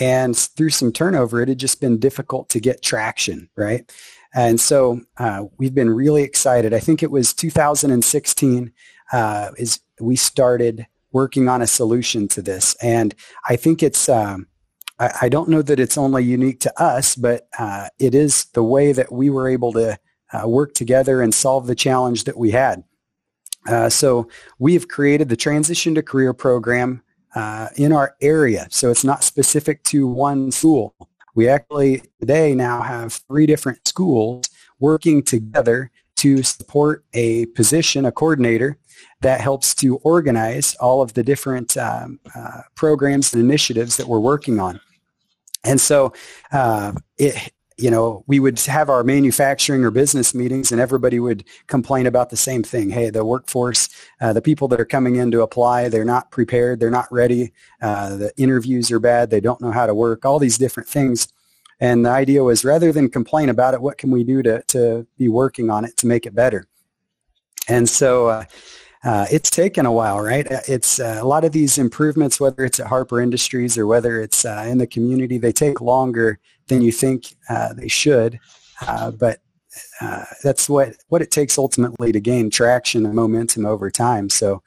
and 0.00 0.36
through 0.36 0.70
some 0.70 0.92
turnover, 0.92 1.40
it 1.40 1.48
had 1.48 1.58
just 1.58 1.80
been 1.80 1.98
difficult 1.98 2.48
to 2.50 2.60
get 2.60 2.82
traction, 2.82 3.48
right? 3.56 3.90
And 4.34 4.60
so 4.60 5.00
uh, 5.16 5.44
we've 5.56 5.74
been 5.74 5.90
really 5.90 6.22
excited. 6.22 6.74
I 6.74 6.80
think 6.80 7.02
it 7.02 7.10
was 7.10 7.32
2016 7.32 8.72
uh, 9.12 9.50
is 9.56 9.80
we 10.00 10.16
started 10.16 10.86
working 11.12 11.48
on 11.48 11.62
a 11.62 11.66
solution 11.66 12.28
to 12.28 12.42
this, 12.42 12.74
and 12.82 13.14
I 13.48 13.56
think 13.56 13.82
it's. 13.82 14.08
Um, 14.08 14.48
I, 14.98 15.12
I, 15.22 15.28
don't 15.28 15.48
know 15.48 15.62
that 15.62 15.80
it's 15.80 15.98
only 15.98 16.24
unique 16.24 16.60
to 16.60 16.82
us, 16.82 17.16
but 17.16 17.48
uh, 17.58 17.88
it 17.98 18.14
is 18.14 18.46
the 18.46 18.62
way 18.62 18.92
that 18.92 19.12
we 19.12 19.30
were 19.30 19.48
able 19.48 19.72
to 19.72 19.98
uh, 20.32 20.48
work 20.48 20.74
together 20.74 21.22
and 21.22 21.34
solve 21.34 21.66
the 21.66 21.74
challenge 21.74 22.24
that 22.24 22.36
we 22.36 22.50
had. 22.50 22.82
Uh, 23.68 23.88
so 23.88 24.28
we 24.58 24.74
have 24.74 24.88
created 24.88 25.28
the 25.28 25.36
Transition 25.36 25.94
to 25.94 26.02
Career 26.02 26.32
program 26.32 27.02
uh, 27.34 27.68
in 27.76 27.92
our 27.92 28.16
area. 28.20 28.66
So 28.70 28.90
it's 28.90 29.04
not 29.04 29.24
specific 29.24 29.82
to 29.84 30.06
one 30.06 30.50
school. 30.50 30.94
We 31.34 31.48
actually 31.48 32.02
today 32.18 32.54
now 32.54 32.80
have 32.80 33.12
three 33.28 33.46
different 33.46 33.86
schools 33.86 34.48
working 34.78 35.22
together 35.22 35.90
to 36.16 36.42
support 36.42 37.04
a 37.12 37.46
position, 37.46 38.06
a 38.06 38.12
coordinator 38.12 38.78
that 39.20 39.40
helps 39.40 39.74
to 39.74 39.96
organize 39.96 40.74
all 40.76 41.02
of 41.02 41.12
the 41.12 41.22
different 41.22 41.76
um, 41.76 42.18
uh, 42.34 42.62
programs 42.74 43.34
and 43.34 43.42
initiatives 43.42 43.96
that 43.98 44.06
we're 44.06 44.20
working 44.20 44.58
on. 44.58 44.80
And 45.66 45.80
so 45.80 46.12
uh, 46.52 46.92
it, 47.18 47.52
you 47.78 47.90
know, 47.90 48.24
we 48.26 48.40
would 48.40 48.58
have 48.60 48.88
our 48.88 49.04
manufacturing 49.04 49.84
or 49.84 49.90
business 49.90 50.34
meetings 50.34 50.72
and 50.72 50.80
everybody 50.80 51.20
would 51.20 51.44
complain 51.66 52.06
about 52.06 52.30
the 52.30 52.36
same 52.36 52.62
thing. 52.62 52.88
Hey, 52.88 53.10
the 53.10 53.24
workforce, 53.24 53.88
uh, 54.20 54.32
the 54.32 54.40
people 54.40 54.66
that 54.68 54.80
are 54.80 54.86
coming 54.86 55.16
in 55.16 55.30
to 55.32 55.42
apply, 55.42 55.88
they're 55.88 56.04
not 56.04 56.30
prepared, 56.30 56.80
they're 56.80 56.90
not 56.90 57.10
ready, 57.10 57.52
uh, 57.82 58.16
the 58.16 58.32
interviews 58.38 58.90
are 58.90 59.00
bad, 59.00 59.28
they 59.28 59.40
don't 59.40 59.60
know 59.60 59.72
how 59.72 59.84
to 59.84 59.94
work, 59.94 60.24
all 60.24 60.38
these 60.38 60.56
different 60.56 60.88
things. 60.88 61.28
And 61.78 62.06
the 62.06 62.10
idea 62.10 62.42
was 62.42 62.64
rather 62.64 62.92
than 62.92 63.10
complain 63.10 63.50
about 63.50 63.74
it, 63.74 63.82
what 63.82 63.98
can 63.98 64.10
we 64.10 64.24
do 64.24 64.42
to, 64.42 64.62
to 64.68 65.06
be 65.18 65.28
working 65.28 65.68
on 65.68 65.84
it 65.84 65.98
to 65.98 66.06
make 66.06 66.24
it 66.24 66.34
better? 66.34 66.66
And 67.68 67.86
so 67.86 68.46
uh, 69.04 69.16
uh, 69.16 69.26
it's 69.30 69.50
taken 69.50 69.86
a 69.86 69.92
while, 69.92 70.20
right? 70.20 70.46
It's 70.68 71.00
uh, 71.00 71.18
a 71.20 71.26
lot 71.26 71.44
of 71.44 71.52
these 71.52 71.78
improvements, 71.78 72.38
whether 72.38 72.64
it's 72.64 72.80
at 72.80 72.86
Harper 72.86 73.20
Industries 73.20 73.78
or 73.78 73.86
whether 73.86 74.20
it's 74.20 74.44
uh, 74.44 74.66
in 74.68 74.78
the 74.78 74.86
community, 74.86 75.38
they 75.38 75.52
take 75.52 75.80
longer 75.80 76.38
than 76.68 76.82
you 76.82 76.92
think 76.92 77.34
uh, 77.48 77.72
they 77.72 77.88
should. 77.88 78.38
Uh, 78.86 79.10
but 79.10 79.40
uh, 80.00 80.24
that's 80.42 80.68
what, 80.68 80.96
what 81.08 81.22
it 81.22 81.30
takes 81.30 81.58
ultimately 81.58 82.12
to 82.12 82.20
gain 82.20 82.50
traction 82.50 83.06
and 83.06 83.14
momentum 83.14 83.64
over 83.64 83.90
time. 83.90 84.28
So 84.28 84.62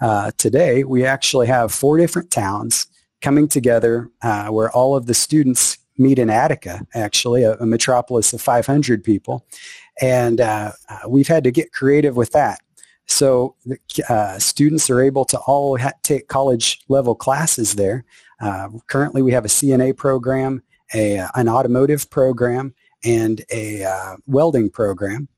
uh, 0.00 0.32
today 0.36 0.84
we 0.84 1.04
actually 1.04 1.46
have 1.46 1.72
four 1.72 1.96
different 1.96 2.30
towns 2.30 2.86
coming 3.20 3.48
together 3.48 4.10
uh, 4.22 4.48
where 4.48 4.70
all 4.70 4.96
of 4.96 5.06
the 5.06 5.14
students 5.14 5.78
meet 5.96 6.18
in 6.18 6.30
Attica, 6.30 6.86
actually, 6.94 7.42
a, 7.42 7.54
a 7.54 7.66
metropolis 7.66 8.32
of 8.32 8.40
500 8.40 9.02
people. 9.02 9.46
And 10.00 10.40
uh, 10.40 10.72
we've 11.08 11.26
had 11.26 11.42
to 11.44 11.50
get 11.50 11.72
creative 11.72 12.16
with 12.16 12.30
that. 12.32 12.60
So 13.08 13.56
uh, 14.08 14.38
students 14.38 14.88
are 14.90 15.00
able 15.00 15.24
to 15.26 15.38
all 15.40 15.78
ha- 15.78 15.92
take 16.02 16.28
college 16.28 16.80
level 16.88 17.14
classes 17.14 17.74
there. 17.74 18.04
Uh, 18.40 18.68
currently, 18.86 19.22
we 19.22 19.32
have 19.32 19.44
a 19.44 19.48
CNA 19.48 19.96
program 19.96 20.62
a, 20.94 21.26
an 21.34 21.48
automotive 21.48 22.08
program 22.10 22.74
and 23.04 23.44
a 23.50 23.84
uh, 23.84 24.16
welding 24.26 24.70
program. 24.70 25.28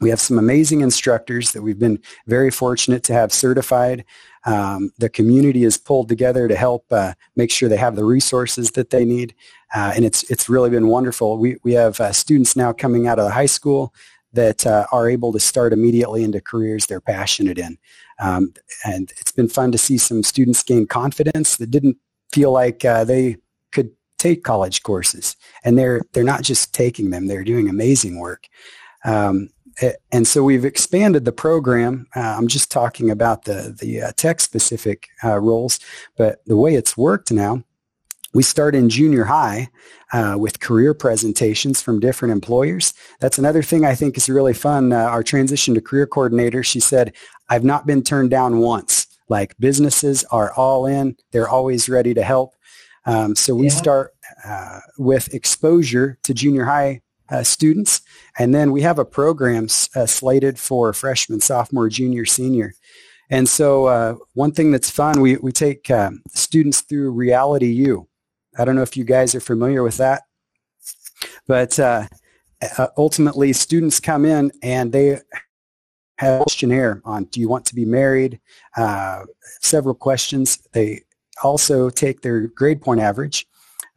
We 0.00 0.10
have 0.10 0.20
some 0.20 0.38
amazing 0.38 0.80
instructors 0.80 1.52
that 1.52 1.62
we've 1.62 1.78
been 1.78 2.00
very 2.26 2.50
fortunate 2.50 3.04
to 3.04 3.12
have 3.12 3.32
certified. 3.32 4.04
Um, 4.44 4.90
the 4.98 5.08
community 5.08 5.62
is 5.62 5.78
pulled 5.78 6.08
together 6.08 6.48
to 6.48 6.56
help 6.56 6.86
uh, 6.90 7.14
make 7.36 7.52
sure 7.52 7.68
they 7.68 7.76
have 7.76 7.94
the 7.94 8.04
resources 8.04 8.72
that 8.72 8.90
they 8.90 9.04
need, 9.04 9.32
uh, 9.72 9.92
and 9.94 10.04
it's 10.04 10.28
it's 10.28 10.48
really 10.48 10.70
been 10.70 10.88
wonderful. 10.88 11.38
We 11.38 11.58
we 11.62 11.74
have 11.74 12.00
uh, 12.00 12.12
students 12.12 12.56
now 12.56 12.72
coming 12.72 13.06
out 13.06 13.20
of 13.20 13.26
the 13.26 13.30
high 13.30 13.46
school 13.46 13.94
that 14.32 14.66
uh, 14.66 14.86
are 14.92 15.08
able 15.08 15.32
to 15.32 15.40
start 15.40 15.72
immediately 15.72 16.24
into 16.24 16.40
careers 16.40 16.86
they're 16.86 17.00
passionate 17.00 17.58
in, 17.58 17.78
um, 18.20 18.52
and 18.84 19.12
it's 19.18 19.32
been 19.32 19.48
fun 19.48 19.72
to 19.72 19.78
see 19.78 19.98
some 19.98 20.22
students 20.22 20.62
gain 20.62 20.86
confidence 20.86 21.56
that 21.56 21.70
didn't 21.70 21.96
feel 22.32 22.52
like 22.52 22.84
uh, 22.84 23.04
they 23.04 23.36
could 23.72 23.90
take 24.18 24.44
college 24.44 24.82
courses, 24.82 25.36
and 25.64 25.78
they're 25.78 26.02
they're 26.12 26.24
not 26.24 26.42
just 26.42 26.74
taking 26.74 27.10
them; 27.10 27.26
they're 27.26 27.44
doing 27.44 27.68
amazing 27.68 28.18
work. 28.18 28.48
Um, 29.04 29.48
and 30.10 30.26
so 30.26 30.42
we've 30.42 30.64
expanded 30.64 31.24
the 31.24 31.32
program. 31.32 32.06
Uh, 32.14 32.36
I'm 32.38 32.48
just 32.48 32.70
talking 32.70 33.10
about 33.10 33.44
the 33.44 33.74
the 33.78 34.02
uh, 34.02 34.12
tech 34.16 34.40
specific 34.40 35.08
uh, 35.24 35.38
roles, 35.38 35.80
but 36.16 36.44
the 36.46 36.56
way 36.56 36.74
it's 36.74 36.96
worked 36.96 37.32
now, 37.32 37.64
we 38.34 38.42
start 38.42 38.74
in 38.74 38.88
junior 38.88 39.24
high 39.24 39.68
uh, 40.12 40.36
with 40.38 40.60
career 40.60 40.94
presentations 40.94 41.82
from 41.82 42.00
different 42.00 42.32
employers. 42.32 42.94
That's 43.20 43.38
another 43.38 43.62
thing 43.62 43.84
I 43.84 43.94
think 43.94 44.16
is 44.16 44.28
really 44.28 44.54
fun. 44.54 44.92
Uh, 44.92 44.96
our 44.96 45.22
transition 45.22 45.74
to 45.74 45.80
career 45.80 46.06
coordinator, 46.06 46.62
she 46.62 46.80
said, 46.80 47.14
"I've 47.48 47.64
not 47.64 47.86
been 47.86 48.02
turned 48.02 48.30
down 48.30 48.58
once." 48.58 49.06
Like 49.28 49.56
businesses 49.58 50.24
are 50.30 50.52
all 50.54 50.86
in; 50.86 51.16
they're 51.30 51.48
always 51.48 51.88
ready 51.88 52.14
to 52.14 52.22
help. 52.22 52.54
Um, 53.04 53.34
so 53.34 53.54
we 53.54 53.66
yeah. 53.66 53.72
start 53.72 54.14
uh, 54.44 54.80
with 54.98 55.34
exposure 55.34 56.18
to 56.22 56.34
junior 56.34 56.64
high 56.64 57.00
uh, 57.28 57.42
students, 57.42 58.02
and 58.38 58.54
then 58.54 58.72
we 58.72 58.82
have 58.82 58.98
a 58.98 59.04
program 59.04 59.64
uh, 59.96 60.06
slated 60.06 60.58
for 60.58 60.92
freshman, 60.92 61.40
sophomore, 61.40 61.88
junior, 61.88 62.24
senior. 62.24 62.74
And 63.30 63.48
so 63.48 63.86
uh, 63.86 64.16
one 64.34 64.52
thing 64.52 64.70
that's 64.70 64.90
fun, 64.90 65.22
we, 65.22 65.36
we 65.36 65.52
take 65.52 65.90
um, 65.90 66.22
students 66.28 66.82
through 66.82 67.12
Reality 67.12 67.72
U. 67.72 68.06
I 68.58 68.64
don't 68.64 68.76
know 68.76 68.82
if 68.82 68.96
you 68.96 69.04
guys 69.04 69.34
are 69.34 69.40
familiar 69.40 69.82
with 69.82 69.96
that, 69.96 70.22
but 71.46 71.78
uh, 71.78 72.06
uh, 72.78 72.88
ultimately 72.96 73.52
students 73.52 74.00
come 74.00 74.24
in 74.24 74.52
and 74.62 74.92
they 74.92 75.20
have 76.18 76.40
a 76.40 76.44
questionnaire 76.44 77.00
on 77.04 77.24
do 77.24 77.40
you 77.40 77.48
want 77.48 77.64
to 77.66 77.74
be 77.74 77.84
married, 77.84 78.40
several 79.60 79.94
questions. 79.94 80.58
They 80.72 81.02
also 81.42 81.90
take 81.90 82.20
their 82.20 82.46
grade 82.48 82.80
point 82.80 83.00
average. 83.00 83.46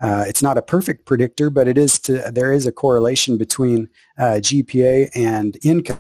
Uh, 0.01 0.25
it's 0.27 0.43
not 0.43 0.57
a 0.57 0.61
perfect 0.61 1.05
predictor, 1.05 1.49
but 1.49 1.67
it 1.67 1.77
is 1.77 1.99
to, 1.99 2.31
there 2.31 2.51
is 2.51 2.67
a 2.67 2.71
correlation 2.71 3.37
between 3.37 3.89
uh, 4.17 4.39
GPA 4.39 5.09
and 5.15 5.57
income 5.63 5.99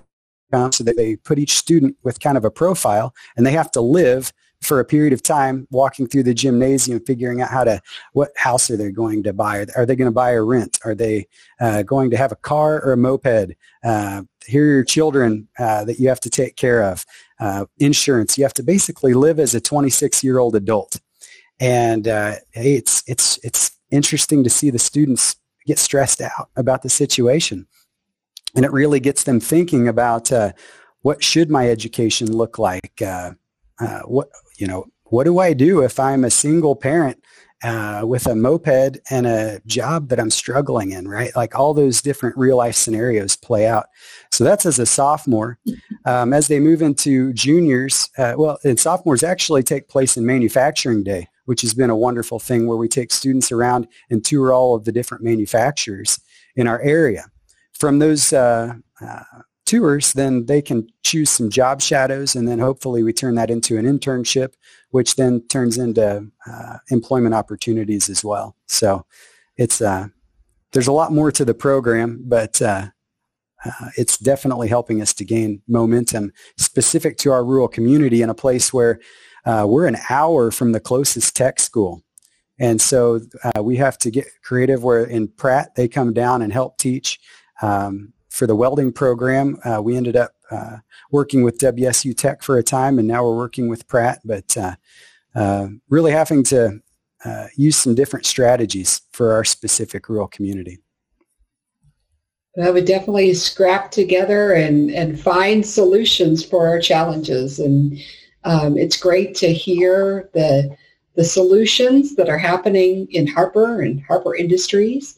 so 0.71 0.83
that 0.83 0.95
they 0.95 1.15
put 1.17 1.39
each 1.39 1.57
student 1.57 1.97
with 2.03 2.19
kind 2.19 2.37
of 2.37 2.45
a 2.45 2.51
profile 2.51 3.13
and 3.35 3.45
they 3.45 3.51
have 3.51 3.71
to 3.71 3.81
live 3.81 4.31
for 4.61 4.79
a 4.79 4.85
period 4.85 5.13
of 5.13 5.21
time 5.21 5.67
walking 5.69 6.07
through 6.07 6.23
the 6.23 6.33
gymnasium 6.33 6.99
figuring 7.05 7.41
out 7.41 7.49
how 7.49 7.63
to 7.63 7.81
what 8.13 8.31
house 8.35 8.69
are 8.69 8.77
they 8.77 8.91
going 8.91 9.23
to 9.23 9.33
buy? 9.33 9.65
Are 9.75 9.85
they 9.85 9.95
going 9.95 10.09
to 10.09 10.13
buy 10.13 10.31
or 10.31 10.45
rent? 10.45 10.79
Are 10.83 10.95
they 10.95 11.27
uh, 11.59 11.83
going 11.83 12.09
to 12.11 12.17
have 12.17 12.31
a 12.31 12.37
car 12.37 12.81
or 12.83 12.93
a 12.93 12.97
moped? 12.97 13.55
Uh, 13.83 14.23
here 14.45 14.63
are 14.63 14.73
your 14.73 14.83
children 14.83 15.47
uh, 15.59 15.85
that 15.85 15.99
you 15.99 16.09
have 16.09 16.19
to 16.21 16.29
take 16.29 16.55
care 16.55 16.83
of. 16.83 17.05
Uh, 17.39 17.65
insurance. 17.79 18.37
You 18.37 18.45
have 18.45 18.53
to 18.53 18.63
basically 18.63 19.13
live 19.13 19.39
as 19.39 19.53
a 19.53 19.61
26 19.61 20.23
year 20.23 20.39
old 20.39 20.55
adult. 20.55 20.99
And 21.59 22.07
uh, 22.07 22.35
it's 22.53 23.03
it's 23.07 23.39
it's 23.43 23.71
interesting 23.91 24.43
to 24.43 24.49
see 24.49 24.69
the 24.69 24.79
students 24.79 25.35
get 25.65 25.79
stressed 25.79 26.21
out 26.21 26.49
about 26.55 26.81
the 26.81 26.89
situation, 26.89 27.67
and 28.55 28.65
it 28.65 28.71
really 28.71 28.99
gets 28.99 29.23
them 29.23 29.39
thinking 29.39 29.87
about 29.87 30.31
uh, 30.31 30.51
what 31.01 31.23
should 31.23 31.49
my 31.49 31.69
education 31.69 32.31
look 32.31 32.59
like. 32.59 33.01
Uh, 33.01 33.31
uh 33.79 34.01
what 34.01 34.29
you 34.57 34.67
know, 34.67 34.85
what 35.05 35.25
do 35.25 35.39
I 35.39 35.53
do 35.53 35.81
if 35.81 35.99
I'm 35.99 36.23
a 36.23 36.29
single 36.29 36.75
parent 36.75 37.23
uh, 37.63 38.01
with 38.05 38.27
a 38.27 38.35
moped 38.35 38.99
and 39.09 39.25
a 39.25 39.61
job 39.65 40.09
that 40.09 40.19
I'm 40.19 40.29
struggling 40.29 40.91
in, 40.91 41.07
right? 41.07 41.35
Like 41.35 41.55
all 41.55 41.73
those 41.73 42.01
different 42.01 42.37
real 42.37 42.57
life 42.57 42.75
scenarios 42.75 43.35
play 43.35 43.67
out. 43.67 43.87
So 44.31 44.43
that's 44.43 44.65
as 44.65 44.79
a 44.79 44.85
sophomore. 44.85 45.57
Um, 46.05 46.33
as 46.33 46.47
they 46.47 46.59
move 46.59 46.81
into 46.81 47.33
juniors, 47.33 48.09
uh, 48.17 48.33
well, 48.37 48.57
and 48.63 48.79
sophomores 48.79 49.23
actually 49.23 49.63
take 49.63 49.87
place 49.87 50.17
in 50.17 50.25
manufacturing 50.25 51.03
day 51.03 51.27
which 51.45 51.61
has 51.61 51.73
been 51.73 51.89
a 51.89 51.95
wonderful 51.95 52.39
thing 52.39 52.67
where 52.67 52.77
we 52.77 52.87
take 52.87 53.11
students 53.11 53.51
around 53.51 53.87
and 54.09 54.25
tour 54.25 54.53
all 54.53 54.75
of 54.75 54.83
the 54.83 54.91
different 54.91 55.23
manufacturers 55.23 56.19
in 56.55 56.67
our 56.67 56.81
area. 56.81 57.25
From 57.73 57.99
those 57.99 58.33
uh, 58.33 58.73
uh, 59.01 59.23
tours, 59.65 60.13
then 60.13 60.45
they 60.45 60.61
can 60.61 60.87
choose 61.03 61.29
some 61.29 61.49
job 61.49 61.81
shadows, 61.81 62.35
and 62.35 62.47
then 62.47 62.59
hopefully 62.59 63.03
we 63.03 63.13
turn 63.13 63.35
that 63.35 63.49
into 63.49 63.77
an 63.77 63.85
internship, 63.85 64.53
which 64.91 65.15
then 65.15 65.41
turns 65.47 65.77
into 65.77 66.27
uh, 66.47 66.77
employment 66.89 67.35
opportunities 67.35 68.09
as 68.09 68.23
well. 68.23 68.55
So 68.67 69.05
it's 69.57 69.81
uh, 69.81 70.07
there's 70.71 70.87
a 70.87 70.91
lot 70.91 71.11
more 71.11 71.31
to 71.31 71.45
the 71.45 71.53
program, 71.53 72.21
but 72.25 72.61
uh, 72.61 72.87
uh, 73.65 73.89
it's 73.97 74.17
definitely 74.17 74.67
helping 74.67 75.01
us 75.01 75.13
to 75.13 75.25
gain 75.25 75.61
momentum 75.67 76.31
specific 76.57 77.17
to 77.17 77.31
our 77.31 77.43
rural 77.43 77.67
community 77.67 78.21
in 78.21 78.29
a 78.29 78.35
place 78.35 78.73
where 78.73 78.99
uh, 79.45 79.65
we're 79.67 79.87
an 79.87 79.97
hour 80.09 80.51
from 80.51 80.71
the 80.71 80.79
closest 80.79 81.35
tech 81.35 81.59
school. 81.59 82.01
And 82.59 82.79
so 82.79 83.21
uh, 83.43 83.63
we 83.63 83.77
have 83.77 83.97
to 83.99 84.11
get 84.11 84.25
creative 84.43 84.83
where 84.83 85.03
in 85.03 85.27
Pratt, 85.27 85.75
they 85.75 85.87
come 85.87 86.13
down 86.13 86.41
and 86.41 86.53
help 86.53 86.77
teach. 86.77 87.19
Um, 87.61 88.13
for 88.35 88.45
the 88.45 88.55
welding 88.55 88.91
program, 88.91 89.57
uh, 89.63 89.81
we 89.81 89.95
ended 89.95 90.17
up 90.17 90.33
uh, 90.51 90.77
working 91.09 91.41
with 91.41 91.57
WSU 91.57 92.15
Tech 92.15 92.43
for 92.43 92.57
a 92.57 92.63
time, 92.63 92.99
and 92.99 93.07
now 93.07 93.23
we're 93.23 93.37
working 93.37 93.69
with 93.69 93.87
Pratt, 93.87 94.19
but 94.25 94.57
uh, 94.57 94.75
uh, 95.35 95.67
really 95.89 96.11
having 96.11 96.43
to 96.43 96.81
use 97.55 97.75
some 97.75 97.95
different 97.95 98.23
strategies 98.23 99.01
for 99.11 99.33
our 99.33 99.43
specific 99.43 100.09
rural 100.09 100.27
community. 100.27 100.77
I 102.61 102.69
would 102.69 102.85
definitely 102.85 103.33
scrap 103.33 103.89
together 103.89 104.53
and, 104.53 104.91
and 104.91 105.19
find 105.19 105.65
solutions 105.65 106.45
for 106.45 106.67
our 106.67 106.79
challenges. 106.79 107.59
And 107.59 107.97
um, 108.43 108.77
it's 108.77 108.95
great 108.95 109.33
to 109.35 109.51
hear 109.51 110.29
the, 110.33 110.77
the 111.15 111.23
solutions 111.23 112.15
that 112.15 112.29
are 112.29 112.37
happening 112.37 113.07
in 113.11 113.27
Harper 113.27 113.81
and 113.81 114.01
Harper 114.03 114.35
Industries. 114.35 115.17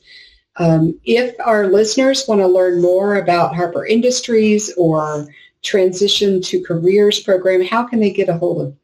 Um, 0.60 1.00
if 1.06 1.36
our 1.46 1.68
listeners 1.68 2.28
want 2.28 2.42
to 2.42 2.48
learn 2.48 2.82
more 2.82 3.16
about 3.16 3.56
Harper 3.56 3.86
Industries 3.86 4.74
or 4.78 5.28
transition 5.64 6.42
to 6.42 6.62
careers 6.62 7.20
program, 7.20 7.62
how 7.64 7.84
can 7.84 8.00
they 8.00 8.12
get 8.12 8.30
a 8.30 8.38
hold 8.38 8.62
of, 8.62 8.76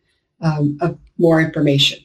um, 0.42 0.78
of 0.82 0.98
more 1.18 1.42
information? 1.42 2.00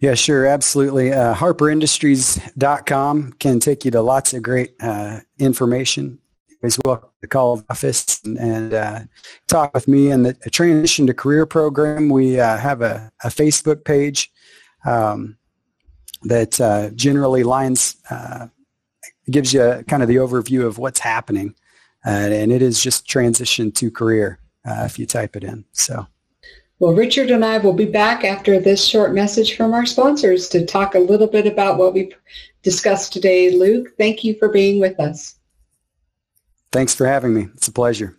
Yeah, 0.00 0.14
sure, 0.14 0.46
absolutely. 0.46 1.12
Uh, 1.12 1.34
HarperIndustries.com 1.34 3.32
can 3.34 3.60
take 3.60 3.84
you 3.84 3.90
to 3.90 4.00
lots 4.00 4.32
of 4.32 4.42
great 4.42 4.74
uh, 4.80 5.20
information. 5.38 6.18
As 6.62 6.78
well 6.84 7.10
to 7.22 7.26
call 7.26 7.56
the 7.56 7.64
office 7.70 8.20
and, 8.22 8.38
and 8.38 8.74
uh, 8.74 9.00
talk 9.48 9.72
with 9.72 9.88
me. 9.88 10.10
And 10.10 10.26
the 10.26 10.34
Transition 10.50 11.06
to 11.06 11.14
Career 11.14 11.46
program, 11.46 12.10
we 12.10 12.38
uh, 12.38 12.58
have 12.58 12.82
a, 12.82 13.10
a, 13.24 13.28
Facebook 13.28 13.82
page 13.84 14.30
um, 14.84 15.38
that 16.22 16.60
uh, 16.60 16.90
generally 16.90 17.42
lines 17.42 17.96
uh, 18.10 18.48
gives 19.30 19.52
you 19.52 19.84
kind 19.88 20.02
of 20.02 20.08
the 20.08 20.16
overview 20.16 20.66
of 20.66 20.78
what's 20.78 21.00
happening, 21.00 21.54
and 22.04 22.52
it 22.52 22.62
is 22.62 22.82
just 22.82 23.08
Transition 23.08 23.72
to 23.72 23.90
Career 23.90 24.38
if 24.66 24.98
you 24.98 25.06
type 25.06 25.36
it 25.36 25.44
in. 25.44 25.64
So. 25.72 26.06
Well, 26.78 26.94
Richard 26.94 27.30
and 27.30 27.44
I 27.44 27.58
will 27.58 27.74
be 27.74 27.84
back 27.84 28.24
after 28.24 28.58
this 28.58 28.82
short 28.82 29.12
message 29.12 29.54
from 29.54 29.74
our 29.74 29.84
sponsors 29.84 30.48
to 30.48 30.64
talk 30.64 30.94
a 30.94 30.98
little 30.98 31.26
bit 31.26 31.46
about 31.46 31.76
what 31.76 31.92
we 31.92 32.10
discussed 32.62 33.12
today. 33.12 33.50
Luke, 33.50 33.88
thank 33.98 34.24
you 34.24 34.34
for 34.38 34.48
being 34.48 34.80
with 34.80 34.98
us. 34.98 35.36
Thanks 36.72 36.94
for 36.94 37.06
having 37.06 37.34
me. 37.34 37.48
It's 37.54 37.68
a 37.68 37.72
pleasure. 37.72 38.16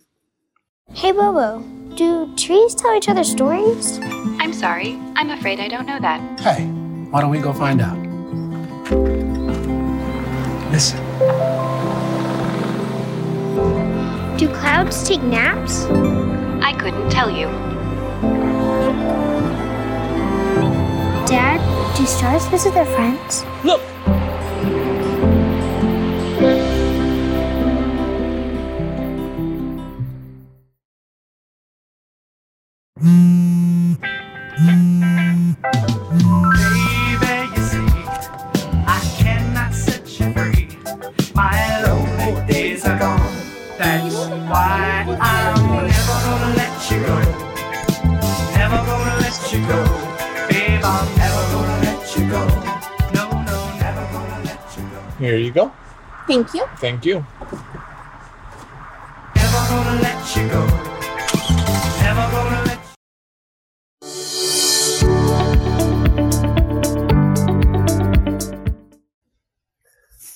Hey, 0.92 1.10
Bobo, 1.10 1.60
do 1.96 2.32
trees 2.36 2.74
tell 2.76 2.94
each 2.94 3.08
other 3.08 3.24
stories? 3.24 3.98
I'm 4.02 4.52
sorry. 4.52 4.96
I'm 5.16 5.30
afraid 5.30 5.58
I 5.58 5.66
don't 5.66 5.86
know 5.86 5.98
that. 5.98 6.38
Hey, 6.38 6.70
why 7.12 7.20
don't 7.20 7.30
we 7.30 7.38
go 7.40 7.52
find 7.52 7.82
out? 7.82 7.98
Listen. 10.72 10.98
Do 14.38 14.48
clouds 14.48 15.06
take 15.06 15.22
naps? 15.22 15.84
I 16.64 16.72
couldn't 16.72 17.10
tell 17.10 17.30
you. 17.30 17.48
Dad, 21.28 21.60
do 21.98 22.06
stars 22.06 22.46
visit 22.46 22.72
their 22.72 22.86
friends? 22.86 23.44
Look! 23.62 23.82
Thank 56.32 56.54
you. 56.54 56.66
Thank 56.78 57.04
you. 57.04 57.26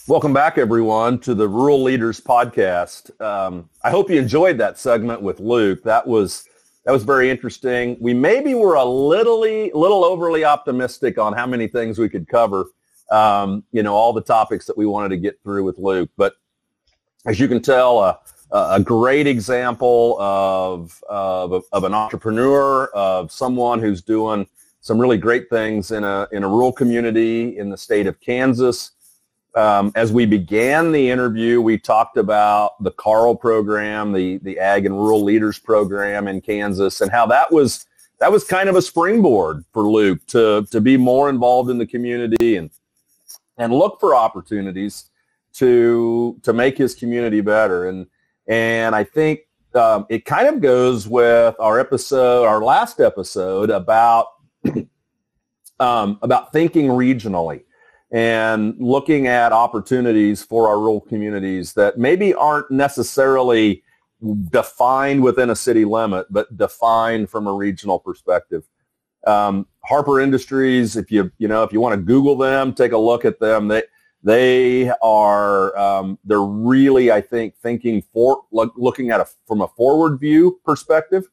Welcome 0.06 0.35
back, 0.35 0.59
everyone, 0.59 1.18
to 1.20 1.35
the 1.35 1.48
Rural 1.48 1.82
Leaders 1.82 2.20
Podcast. 2.20 3.18
Um, 3.22 3.70
I 3.82 3.88
hope 3.88 4.11
you 4.11 4.20
enjoyed 4.20 4.59
that 4.59 4.78
segment 4.78 5.22
with 5.22 5.40
Luke. 5.40 5.82
That 5.85 6.06
was 6.06 6.46
that 6.85 6.92
was 6.92 7.04
very 7.04 7.30
interesting. 7.30 7.96
We 8.02 8.12
maybe 8.12 8.52
were 8.52 8.74
a 8.74 8.85
little 8.85 9.40
little 9.40 10.04
overly 10.04 10.44
optimistic 10.44 11.16
on 11.16 11.32
how 11.32 11.46
many 11.46 11.68
things 11.68 11.98
we 11.98 12.11
could 12.11 12.28
cover 12.28 12.66
um, 13.11 13.64
you 13.73 13.83
know, 13.83 13.95
all 13.95 14.12
the 14.12 14.21
topics 14.21 14.66
that 14.66 14.77
we 14.77 14.87
wanted 14.87 15.11
to 15.11 15.16
get 15.16 15.40
through 15.42 15.64
with 15.64 15.79
Luke. 15.79 16.11
But 16.16 16.35
as 17.25 17.40
you 17.40 17.49
can 17.49 17.61
tell, 17.61 17.99
uh, 17.99 18.16
a 18.51 18.81
great 18.81 19.27
example 19.27 20.16
of, 20.21 21.03
of, 21.09 21.64
of 21.73 21.85
an 21.85 21.95
entrepreneur, 21.95 22.87
of 22.95 23.33
someone 23.33 23.81
who's 23.81 24.03
doing 24.03 24.47
some 24.81 25.01
really 25.01 25.19
great 25.19 25.51
things 25.51 25.90
in 25.90 26.05
a, 26.05 26.29
in 26.31 26.45
a 26.45 26.49
rural 26.49 26.73
community 26.73 27.59
in 27.59 27.71
the 27.71 27.77
state 27.77 28.07
of 28.07 28.21
Kansas. 28.21 28.92
Um, 29.57 29.90
as 29.95 30.12
we 30.12 30.27
began 30.27 30.92
the 30.92 31.11
interview, 31.11 31.61
we 31.61 31.79
talked 31.79 32.19
about 32.19 32.81
the 32.83 32.92
KARL 32.92 33.35
program, 33.35 34.12
the, 34.12 34.37
the 34.38 34.59
Ag 34.59 34.87
and 34.87 34.95
Rural 34.95 35.25
Leaders 35.25 35.59
program 35.59 36.29
in 36.29 36.40
Kansas, 36.40 37.01
and 37.01 37.11
how 37.11 37.27
that 37.27 37.51
was 37.51 37.87
that 38.19 38.33
was 38.33 38.45
kind 38.45 38.69
of 38.69 38.77
a 38.77 38.83
springboard 38.83 39.64
for 39.73 39.83
Luke 39.83 40.25
to 40.29 40.66
to 40.71 40.81
be 40.81 40.97
more 40.97 41.31
involved 41.31 41.71
in 41.71 41.79
the 41.79 41.87
community 41.87 42.57
and 42.57 42.71
and 43.59 43.73
look 43.73 43.99
for 44.01 44.14
opportunities 44.14 45.11
to 45.55 46.38
to 46.42 46.53
make 46.53 46.77
his 46.77 46.95
community 46.95 47.40
better. 47.40 47.88
And 47.88 48.07
and 48.47 48.95
I 48.95 49.05
think 49.05 49.40
um, 49.75 50.07
it 50.09 50.25
kind 50.25 50.49
of 50.49 50.61
goes 50.61 51.07
with 51.09 51.55
our 51.59 51.79
episode, 51.79 52.45
our 52.45 52.62
last 52.62 53.01
episode 53.01 53.71
about 53.71 54.29
um, 55.81 56.19
about 56.23 56.53
thinking 56.53 56.88
regionally 56.88 57.62
and 58.12 58.77
looking 58.79 59.27
at 59.27 59.53
opportunities 59.53 60.42
for 60.42 60.69
our 60.69 60.79
rural 60.79 61.01
communities 61.01 61.73
that 61.75 61.99
maybe 61.99 62.33
aren't 62.35 62.71
necessarily 62.71 63.83
defined 64.51 65.23
within 65.23 65.51
a 65.51 65.57
city 65.57 65.85
limit, 65.85 66.27
but 66.31 66.57
defined 66.57 67.29
from 67.29 67.47
a 67.47 67.53
regional 67.53 67.99
perspective. 67.99 68.66
Um, 69.27 69.66
Harper 69.88 70.20
Industries, 70.20 70.96
if 70.96 71.11
you 71.11 71.31
you 71.38 71.49
know 71.49 71.62
if 71.62 71.72
you 71.72 71.81
want 71.81 71.94
to 71.94 72.01
Google 72.01 72.37
them, 72.37 72.72
take 72.72 72.92
a 72.92 72.99
look 72.99 73.25
at 73.25 73.40
them. 73.40 73.68
They 73.68 73.83
they 74.22 74.90
are 75.03 75.77
um, 75.79 76.18
they're 76.25 76.42
really 76.42 77.12
I 77.12 77.20
think 77.20 77.57
thinking 77.57 78.03
for 78.12 78.42
look, 78.51 78.72
looking 78.77 79.11
at 79.11 79.20
a 79.20 79.27
from 79.46 79.61
a 79.61 79.68
forward 79.68 80.18
view 80.18 80.61
perspective, 80.64 81.29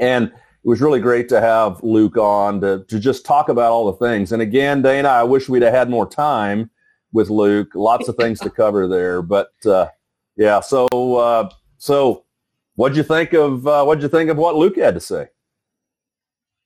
and 0.00 0.26
it 0.28 0.68
was 0.68 0.80
really 0.80 1.00
great 1.00 1.28
to 1.30 1.40
have 1.40 1.82
Luke 1.82 2.16
on 2.16 2.60
to 2.60 2.84
to 2.84 2.98
just 3.00 3.24
talk 3.26 3.48
about 3.48 3.72
all 3.72 3.90
the 3.90 3.98
things. 4.06 4.32
And 4.32 4.42
again, 4.42 4.82
Dana, 4.82 5.08
I 5.08 5.24
wish 5.24 5.48
we'd 5.48 5.62
have 5.62 5.74
had 5.74 5.90
more 5.90 6.08
time 6.08 6.70
with 7.12 7.30
Luke. 7.30 7.72
Lots 7.74 8.08
of 8.08 8.16
things 8.16 8.38
to 8.40 8.50
cover 8.50 8.86
there, 8.86 9.22
but 9.22 9.50
uh, 9.66 9.88
yeah. 10.36 10.60
So 10.60 10.86
uh, 11.16 11.48
so 11.78 12.24
what'd 12.76 12.96
you 12.96 13.02
think 13.02 13.32
of 13.32 13.66
uh, 13.66 13.84
what'd 13.84 14.02
you 14.02 14.08
think 14.08 14.30
of 14.30 14.36
what 14.36 14.54
Luke 14.54 14.76
had 14.76 14.94
to 14.94 15.00
say? 15.00 15.28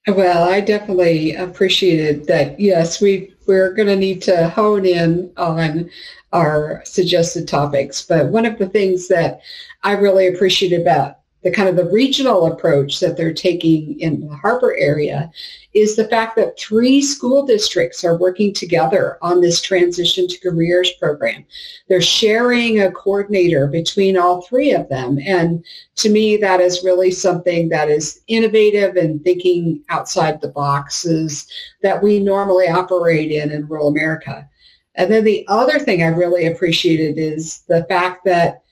Well, 0.08 0.48
I 0.48 0.60
definitely 0.60 1.34
appreciated 1.36 2.26
that. 2.26 2.58
Yes, 2.58 3.00
we 3.00 3.34
we're 3.46 3.72
going 3.72 3.88
to 3.88 3.96
need 3.96 4.22
to 4.22 4.48
hone 4.48 4.84
in 4.86 5.32
on 5.36 5.90
our 6.32 6.82
suggested 6.84 7.46
topics. 7.46 8.02
But 8.02 8.28
one 8.28 8.46
of 8.46 8.58
the 8.58 8.68
things 8.68 9.08
that 9.08 9.40
I 9.82 9.92
really 9.92 10.28
appreciate 10.28 10.72
about 10.72 11.18
the 11.42 11.50
kind 11.50 11.68
of 11.68 11.76
the 11.76 11.90
regional 11.90 12.46
approach 12.46 13.00
that 13.00 13.16
they're 13.16 13.34
taking 13.34 13.98
in 13.98 14.20
the 14.20 14.36
Harper 14.36 14.76
area 14.76 15.30
is 15.74 15.96
the 15.96 16.06
fact 16.08 16.36
that 16.36 16.58
three 16.58 17.00
school 17.00 17.44
districts 17.44 18.04
are 18.04 18.16
working 18.16 18.52
together 18.52 19.18
on 19.22 19.40
this 19.40 19.60
transition 19.60 20.28
to 20.28 20.38
careers 20.40 20.92
program. 21.00 21.44
They're 21.88 22.00
sharing 22.00 22.80
a 22.80 22.92
coordinator 22.92 23.66
between 23.66 24.16
all 24.16 24.42
three 24.42 24.72
of 24.72 24.88
them. 24.88 25.18
And 25.24 25.64
to 25.96 26.10
me, 26.10 26.36
that 26.36 26.60
is 26.60 26.84
really 26.84 27.10
something 27.10 27.68
that 27.70 27.88
is 27.88 28.20
innovative 28.28 28.96
and 28.96 29.22
thinking 29.24 29.82
outside 29.88 30.40
the 30.40 30.48
boxes 30.48 31.46
that 31.82 32.02
we 32.02 32.20
normally 32.20 32.68
operate 32.68 33.32
in 33.32 33.50
in 33.50 33.66
rural 33.66 33.88
America. 33.88 34.48
And 34.94 35.10
then 35.10 35.24
the 35.24 35.44
other 35.48 35.78
thing 35.78 36.02
I 36.02 36.08
really 36.08 36.46
appreciated 36.46 37.18
is 37.18 37.62
the 37.66 37.84
fact 37.84 38.24
that 38.26 38.62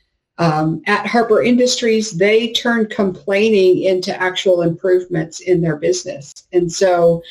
Um, 0.40 0.80
at 0.86 1.06
Harper 1.06 1.42
Industries, 1.42 2.12
they 2.12 2.52
turned 2.52 2.88
complaining 2.88 3.82
into 3.82 4.18
actual 4.18 4.62
improvements 4.62 5.40
in 5.40 5.60
their 5.60 5.76
business. 5.76 6.32
And 6.54 6.72
so 6.72 7.22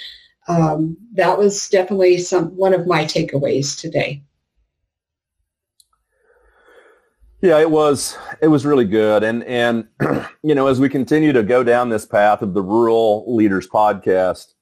um, 0.48 0.96
that 1.14 1.36
was 1.36 1.68
definitely 1.70 2.20
some 2.20 2.56
one 2.56 2.72
of 2.72 2.86
my 2.86 3.06
takeaways 3.06 3.80
today. 3.80 4.22
Yeah, 7.42 7.60
it 7.60 7.72
was 7.72 8.16
it 8.42 8.48
was 8.48 8.66
really 8.66 8.86
good, 8.86 9.24
and 9.24 9.44
and 9.46 9.88
you 10.44 10.54
know 10.54 10.68
as 10.68 10.80
we 10.80 10.90
continue 10.90 11.34
to 11.34 11.42
go 11.42 11.64
down 11.64 11.90
this 11.90 12.06
path 12.06 12.44
of 12.44 12.54
the 12.54 12.62
Rural 12.62 13.34
Leaders 13.34 13.68
Podcast, 13.68 14.54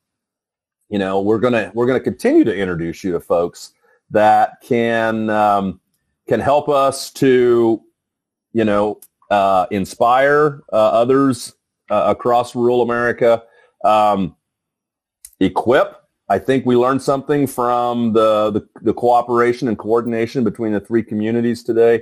you 0.87 0.99
know 0.99 1.19
we're 1.21 1.39
gonna 1.39 1.71
we're 1.73 1.87
gonna 1.87 1.99
continue 1.99 2.43
to 2.43 2.55
introduce 2.55 3.03
you 3.03 3.11
to 3.13 3.19
folks 3.19 3.73
that 4.11 4.61
can 4.61 5.29
um, 5.29 5.81
can 6.27 6.39
help 6.39 6.69
us 6.69 7.11
to 7.13 7.81
you 8.57 8.65
know 8.65 8.99
uh, 9.29 9.67
inspire 9.69 10.63
uh, 10.73 10.89
others 11.01 11.53
uh, 11.91 12.05
across 12.07 12.55
rural 12.55 12.81
America, 12.81 13.43
um, 13.85 14.35
equip. 15.39 16.01
I 16.29 16.39
think 16.39 16.65
we 16.65 16.75
learned 16.75 17.01
something 17.01 17.45
from 17.45 18.13
the, 18.13 18.51
the 18.51 18.67
the 18.81 18.93
cooperation 18.93 19.67
and 19.67 19.77
coordination 19.77 20.43
between 20.43 20.73
the 20.73 20.79
three 20.79 21.03
communities 21.03 21.63
today 21.63 22.01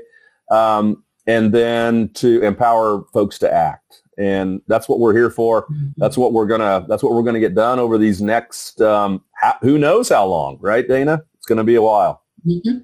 um, 0.50 1.04
and 1.28 1.54
then 1.54 2.10
to 2.14 2.42
empower 2.42 3.04
folks 3.14 3.38
to 3.40 3.54
act. 3.54 4.02
And 4.18 4.62
that's 4.68 4.88
what 4.88 5.00
we're 5.00 5.14
here 5.14 5.30
for. 5.30 5.66
Mm-hmm. 5.66 5.88
That's 5.98 6.18
what 6.18 6.32
we're 6.32 6.48
gonna. 6.48 6.86
That's 6.88 7.04
what 7.04 7.12
we're 7.12 7.24
gonna 7.24 7.42
get 7.42 7.54
done 7.54 7.80
over 7.80 7.98
these 7.98 8.22
next. 8.22 8.80
Um, 8.82 9.22
who 9.62 9.78
knows 9.78 10.08
how 10.08 10.26
long, 10.26 10.58
right, 10.62 10.88
Dana? 10.88 11.22
It's 11.38 11.46
going 11.46 11.58
to 11.58 11.64
be 11.64 11.76
a 11.76 11.82
while. 11.82 12.24
Mm-hmm. 12.48 12.78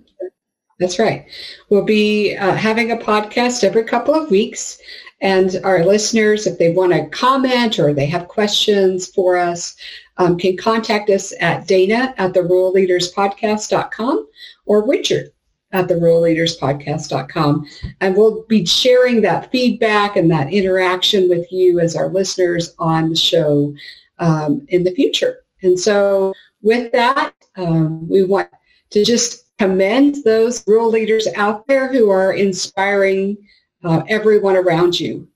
That's 0.82 0.98
right. 0.98 1.28
We'll 1.70 1.86
be 1.86 2.36
uh, 2.36 2.56
having 2.56 2.92
a 2.92 2.98
podcast 2.98 3.64
every 3.64 3.84
couple 3.84 4.16
of 4.16 4.32
weeks. 4.32 4.80
And 5.22 5.62
our 5.64 5.86
listeners, 5.86 6.48
if 6.48 6.58
they 6.58 6.72
want 6.72 6.92
to 6.92 7.06
comment 7.10 7.78
or 7.78 7.94
they 7.94 8.08
have 8.08 8.28
questions 8.28 9.06
for 9.06 9.38
us, 9.38 9.76
um, 10.18 10.40
can 10.40 10.58
contact 10.58 11.12
us 11.12 11.34
at 11.40 11.68
dana 11.68 12.16
at 12.18 12.34
the 12.34 12.42
rural 12.42 12.72
leaders 12.72 13.14
podcast.com 13.14 14.28
or 14.66 14.88
Richard 14.88 15.32
at 15.72 15.88
the 15.88 15.94
ruralleaderspodcast.com. 15.94 17.68
And 18.02 18.18
we'll 18.18 18.44
be 18.50 18.66
sharing 18.66 19.22
that 19.22 19.52
feedback 19.52 20.16
and 20.16 20.32
that 20.32 20.52
interaction 20.52 21.30
with 21.30 21.46
you 21.52 21.80
as 21.80 21.96
our 21.96 22.10
listeners 22.10 22.74
on 22.80 23.10
the 23.10 23.16
show 23.16 23.76
um, 24.18 24.66
in 24.70 24.84
the 24.84 24.96
future. 24.96 25.44
And 25.62 25.80
so 25.80 26.34
with 26.64 26.92
that, 26.94 27.36
um, 27.56 28.10
we 28.10 28.24
want 28.24 28.50
to 28.90 29.06
just 29.06 29.46
commend 29.62 30.16
those 30.24 30.66
rural 30.66 30.90
leaders 30.90 31.28
out 31.36 31.68
there 31.68 31.88
who 31.94 32.10
are 32.10 32.34
inspiring 32.34 33.38
uh, 33.84 34.02
everyone 34.10 34.56
around 34.56 35.00
you, 35.00 35.28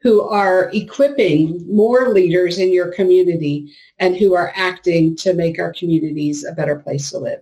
who 0.00 0.22
are 0.22 0.70
equipping 0.72 1.62
more 1.68 2.08
leaders 2.08 2.58
in 2.58 2.72
your 2.72 2.90
community 2.94 3.70
and 3.98 4.16
who 4.16 4.34
are 4.34 4.54
acting 4.56 5.14
to 5.14 5.34
make 5.34 5.58
our 5.58 5.70
communities 5.74 6.46
a 6.46 6.52
better 6.52 6.76
place 6.76 7.10
to 7.10 7.18
live. 7.18 7.40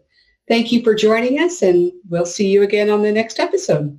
Thank 0.49 0.73
you 0.73 0.83
for 0.83 0.97
joining 0.97 1.39
us, 1.39 1.63
and 1.63 1.93
we'll 2.09 2.27
see 2.27 2.49
you 2.49 2.65
again 2.65 2.91
on 2.91 3.03
the 3.03 3.13
next 3.13 3.39
episode. 3.39 3.97